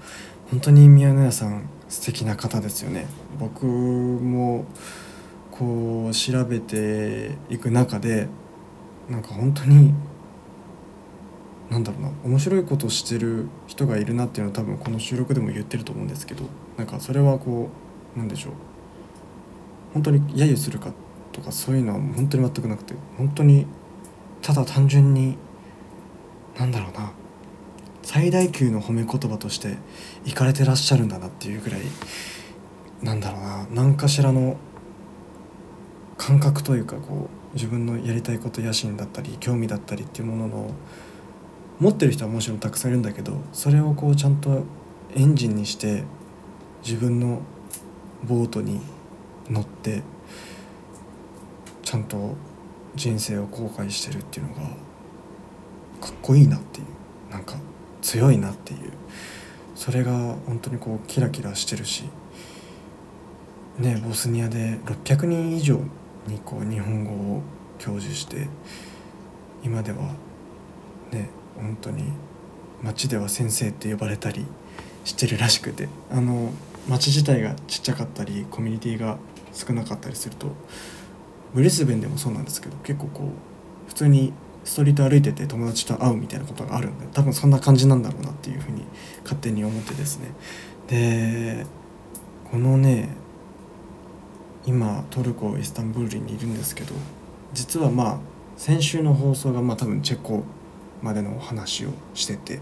[0.50, 3.06] 本当に宮野屋さん素敵な方ですよね。
[3.38, 4.64] 僕も
[5.50, 8.28] こう調べていく中で
[9.10, 9.92] なんか本当に
[11.68, 16.44] なんだろうな面白いことをしてる人がいるなっていうのは多分この収録でも言ってると思うんですけど
[16.78, 17.68] なんかそれはこ
[18.16, 18.52] うなんでしょう。
[19.92, 20.94] 本当に揶揄するか
[21.30, 23.66] とかそういうのは本当に全くなくて本当に
[24.40, 25.36] ただ単純に
[26.58, 27.12] なんだろうな
[28.12, 29.78] 最大級の褒め言葉として
[30.26, 31.80] いかれてらっしゃるんだなっていうぐらい
[33.02, 33.66] なんだろうな。
[33.72, 34.58] 何かしらの
[36.18, 40.70] 感覚というかこう自分のやりたいこと野心だったり興味だったりっていうものの
[41.80, 44.64] 持ってる人はもちろんたくさんいるんだけどそれをこうちゃんと
[45.14, 46.04] エンジンにして
[46.84, 47.40] 自分の
[48.24, 48.82] ボートに
[49.48, 50.02] 乗って
[51.82, 52.34] ちゃんと
[52.94, 54.60] 人生を後悔してるっていうのが
[56.02, 57.71] かっこいいなっていうなんか。
[58.02, 58.92] 強いなっていう。
[59.74, 60.12] それが
[60.46, 62.04] 本当にこうキラキラしてるし。
[63.78, 65.80] ねボスニアで600人以上
[66.26, 67.42] にこう日本語を
[67.78, 68.46] 教授して
[69.64, 70.14] 今では
[71.10, 72.04] ね本当に
[72.82, 74.44] 町では先生って呼ばれたり
[75.04, 75.88] してるらしくて。
[76.10, 76.52] あの
[76.88, 79.18] 町自体がちっちゃかったりコミュニティが
[79.52, 80.48] 少なかったりすると
[81.54, 84.32] ブリスベンでもそうなんですけど結構こう普通に
[84.64, 88.84] ストリート歩いてて友達と会うみたいなことがあるんで多分そんな感じなんだろうなっていうふうに
[89.22, 90.28] 勝手に思ってですね。
[90.88, 91.66] で
[92.50, 93.08] このね
[94.64, 96.94] 今トルコイスタンブールにいるんですけど
[97.52, 98.18] 実はまあ
[98.56, 100.44] 先週の放送がまあ多分チェコ
[101.02, 102.60] までのお話をしてて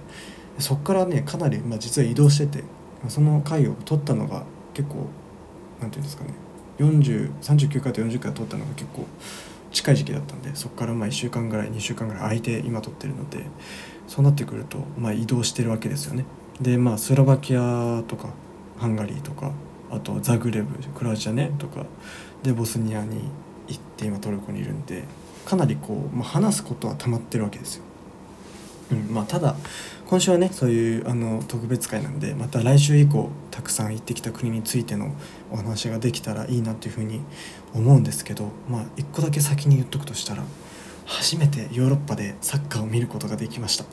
[0.58, 2.64] そっからねかなりまあ実は移動してて
[3.08, 5.08] その回を取ったのが結構
[5.80, 6.34] なんていうんですかね
[6.78, 9.06] 4039回と40回取ったのが結構
[9.80, 13.46] 近い時期だったんでそこからまあ1週間ぐらい2週間ぐらい空いて今撮ってるので
[14.06, 16.24] そうなってくるとまあ移動してるわけですよね。
[16.60, 18.28] でまあスロバキアとか
[18.78, 19.52] ハンガリーとか
[19.90, 21.86] あとザグレブクロアチアねとか
[22.42, 23.30] でボスニアに
[23.68, 25.04] 行って今トルコにいるんで
[25.46, 27.84] かなりこう、まあ、話すことは溜まってるわけですよ。
[28.92, 29.56] うんまあ、ただ
[30.06, 35.14] 今週はねそういうあの特別会なんでまた来週以降たくさん行ってきた国についての
[35.52, 37.20] お話ができたらいいなっていうふうに
[37.74, 40.44] 思うんですけどまあ一個だけ先に言っとくとしたら
[41.06, 43.84] 初めてヨーロッパでサッカーを見ることができました。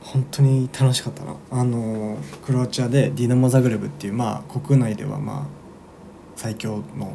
[0.00, 1.36] 本当に楽しかったな。
[1.50, 5.46] あのクロアチアでディナモ・ザグレブっていうまあ国内ではまあ
[6.36, 7.12] 最強の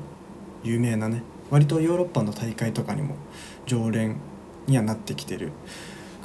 [0.64, 3.16] 有名なね割とヨーロッパの大会とかにも
[3.66, 4.18] 常連
[4.68, 5.52] にはなってきてる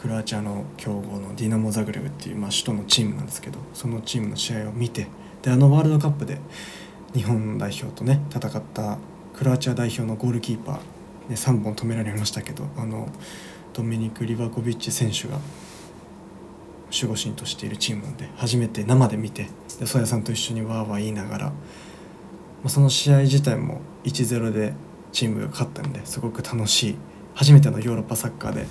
[0.00, 5.08] クロアチアの強豪のディナモ・ザグレブっていう、まあ、首都のチームなんですけどそのチームの試合を見て
[5.42, 6.38] であのワールドカップで
[7.16, 8.98] 日本代表とね戦った
[9.34, 10.80] クロアチア代表のゴールキーパー、ね、
[11.30, 13.08] 3本止められましたけどあの
[13.72, 15.38] ドミニク・リバコビッチ選手が
[16.92, 19.48] 守護神としているチームなんで初めて生で見て
[19.80, 21.52] で曽谷さんと一緒にわーわー言いながら、ま
[22.66, 24.74] あ、その試合自体も1-0で
[25.12, 26.96] チームが勝ったんですごく楽しい
[27.34, 28.66] 初めてのヨーロッパサッカーで。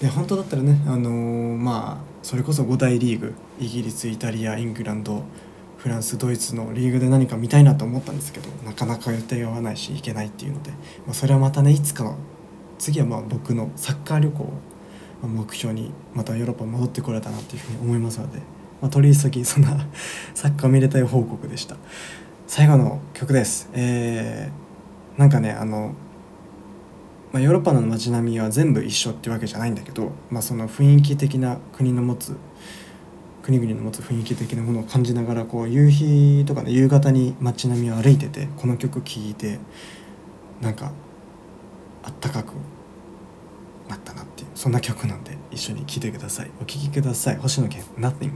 [0.00, 5.22] で本当だったらね、あのー、まあそれこそ5大リーグイギリスイタリアイングランド
[5.82, 10.76] フランスドイツのリーグで何か見たいなと思ったんですけどなかなか予定が合わないし行けないっていうので、ま
[11.10, 12.16] あ、それはまたねいつかの
[12.78, 14.44] 次はまあ僕のサッカー旅行
[15.24, 18.38] を目標にまたヨーロッパ戻ってこれたなっていうふうに思いますので、
[18.80, 19.76] まあ、取り急ぎそんな
[20.34, 21.76] サッカー見れたい報告でした。
[22.46, 23.68] 最後の曲です。
[23.72, 25.94] えー、なんかねあの
[27.32, 32.36] まあ、ヨーロッパの街並みは全部一緒ってわけじゃないんだけど、まあ、その雰囲気的な国の持つ
[33.42, 39.58] 国々の持つ雰囲気的なものを感じながらこう夕日とかね夕方に街並みを歩いててこの曲聴いて
[40.60, 40.92] なんか
[42.04, 42.52] あったかく
[43.88, 46.50] なったなっていうそんな曲なんで一緒に聴いてください。
[46.60, 47.36] お聴きください。
[47.36, 48.30] 星野源 Nothing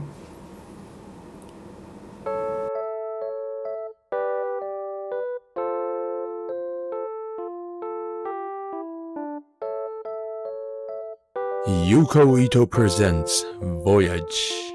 [11.85, 13.45] ユカウイト presents
[13.83, 14.66] Voyage.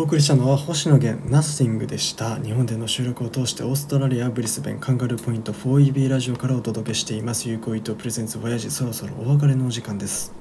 [0.00, 2.36] お送りしたのは星野源 Nothing でした。
[2.36, 7.50] 日本での収録を通してオーストラリアブリスベンカンガルーポイント 4EB ラジオからお届けしています。
[7.50, 10.32] 有効糸プレゼンツ Voyage そろそろお別れのお時間です。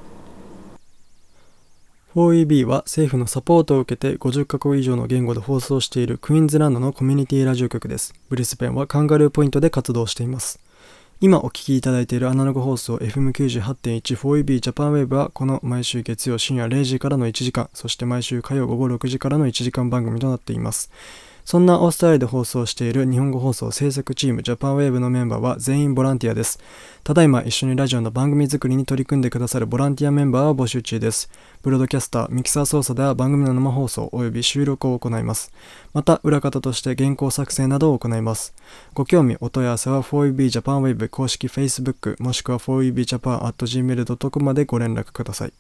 [2.16, 8.14] 4EB は政府のサポートを受けて50カ国以上の言語で放送しているクイーンズランドのコミュニティラジオ局です。
[8.30, 10.62] ブリスベンはカンガルーポイントで活動しています。
[11.22, 20.90] 今お聞きいただいているアナログ放送 FM98.14EB ジャパンウェーブはこの毎週月曜深夜0時からの1時間、そして毎週火曜午後6時からの1時間番組となっています。
[21.50, 26.60] そんなオーストラリアで放送している日本語放送制作チームジャパンウェーブのメンバーは全員ボランティアです。
[27.04, 31.28] ただいま一緒にラジオの番組作りに取り組んでくださるボランティアメンバーを募集中です。
[31.64, 35.52] ブロードキャスター、ミキサー操作では番組の生放送及び収録を行います。
[35.92, 38.54] また、裏方として原稿作成などを行います。
[38.94, 45.54] ご興味、お問い合わせは 4EB ジャパンウェーブ公式 Facebook もしくは 4EBJapan.gmail.com までご連絡ください。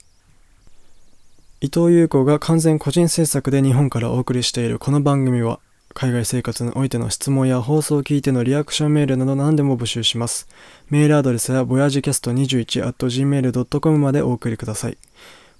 [1.62, 5.60] 伊藤優子が完全個人制作で日本からお送りしているこの番組は
[5.94, 10.48] 海外生活においての質問や放送を聞いてのリアクションメールなど何でも募集します。
[10.90, 14.98] メールアドレスは voyagecast21.gmail.com までお送りください。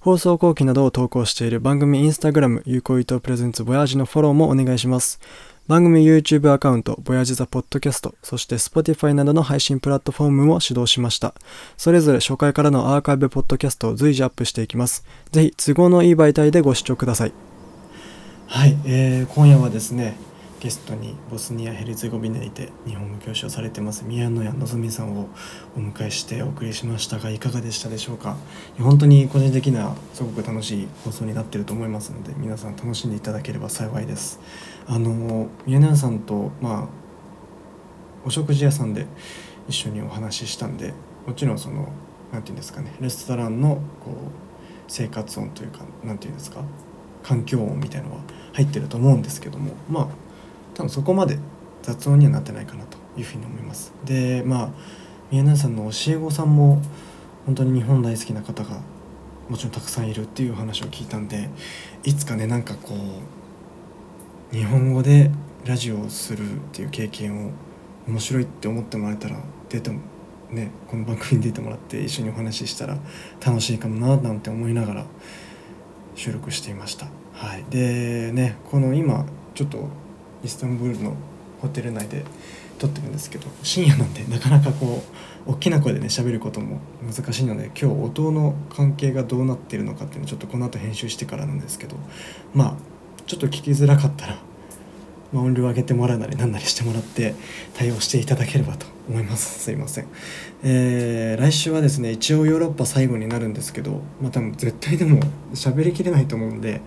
[0.00, 5.20] 放送後期などを投稿している番組インスタグラム、有効伊藤プレゼンツボヤージのフォローもお願いします。
[5.68, 11.34] 番組 YouTube アカウント、ボヤジザポッドキャスト、そして Spotify などの配信プラットフォームも始動しました。
[11.76, 15.04] それぞれ初回からのアーカイブポッドキャストを随時アップしていきます。
[15.32, 17.49] ぜひ都合のいい媒体でご視聴ください。
[18.52, 20.16] はい、えー、今夜はですね、
[20.58, 25.28] ゲストにボスニア・ヘルツェゴビナにて日本語教師をされてます宮野谷のぞみさんを
[25.76, 28.36] お迎えしてお送りしましたがいかがでしたでしょうか？
[28.80, 34.40] 本当に個人的なすごく楽しい放送になってると思いますので皆さん楽しんでいただければ幸いです。
[34.88, 36.88] あの宮野谷さんとまあ
[38.24, 39.06] お食事屋さんで
[39.68, 40.92] 一緒にお話ししたんで
[41.24, 41.92] もちろんその
[42.32, 44.14] 何て言うんですかねレストランのこう
[44.88, 46.64] 生活音というか何て言うんですか
[47.22, 48.20] 環境音みたいのは
[48.52, 50.08] 入ってると思うんですけどもまあ
[50.74, 51.38] 多分そこまで
[51.82, 53.92] 雑音にはなってないかなというふうに思います。
[54.04, 54.70] でまあ
[55.30, 56.82] 宮永さんの教え子さんも
[57.46, 58.80] 本当に日本大好きな方が
[59.48, 61.48] もちろんたくさんいるっていう話を聞いたんで
[62.04, 62.94] いつかねなんかこ
[64.52, 65.30] う日本語で
[65.64, 67.50] ラジオをするっていう経験を
[68.08, 69.36] 面白いって思ってもらえたら
[69.68, 70.00] 出ても
[70.50, 72.98] ねこの番組に出てもらって一緒にお話ししたら
[73.44, 75.06] 楽しいかもななんて思いながら
[76.20, 77.06] 収録していました。
[77.32, 79.88] はい、でねこの今ちょっと
[80.44, 81.14] イスタンブールの
[81.62, 82.26] ホテル内で
[82.78, 85.02] 撮ってるんですけど深夜なんでなかなかこ
[85.46, 91.96] う大きな声でね喋ることも難しいので今日音の関係がどうなってるのかっていうのをちょっとこの後編集してからなんですけど
[92.52, 92.76] まあ
[93.26, 94.38] ちょっと聞きづらかったら
[95.32, 97.34] まあ、音量上げてもらうなりなんなりしてもらって
[97.76, 99.60] 対応していただければと思います。
[99.60, 100.06] すいません、
[100.62, 105.20] えー、来週はですね一応ヨーロッパ最後になるんですけどまあ多分絶対でも
[105.54, 106.80] 喋りきれないと思うんで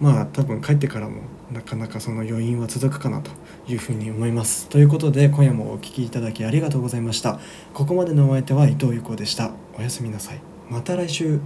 [0.00, 1.22] まあ多分帰ってからも
[1.52, 3.30] なかなかその余韻は続くかなと
[3.68, 4.68] いうふうに思います。
[4.68, 7.40] ということで今夜もお聴きいただきありがとうございました。
[7.74, 9.52] ここまでのお相手は伊藤由子でした。
[9.78, 10.40] おやすみなさい。
[10.70, 11.40] また来週。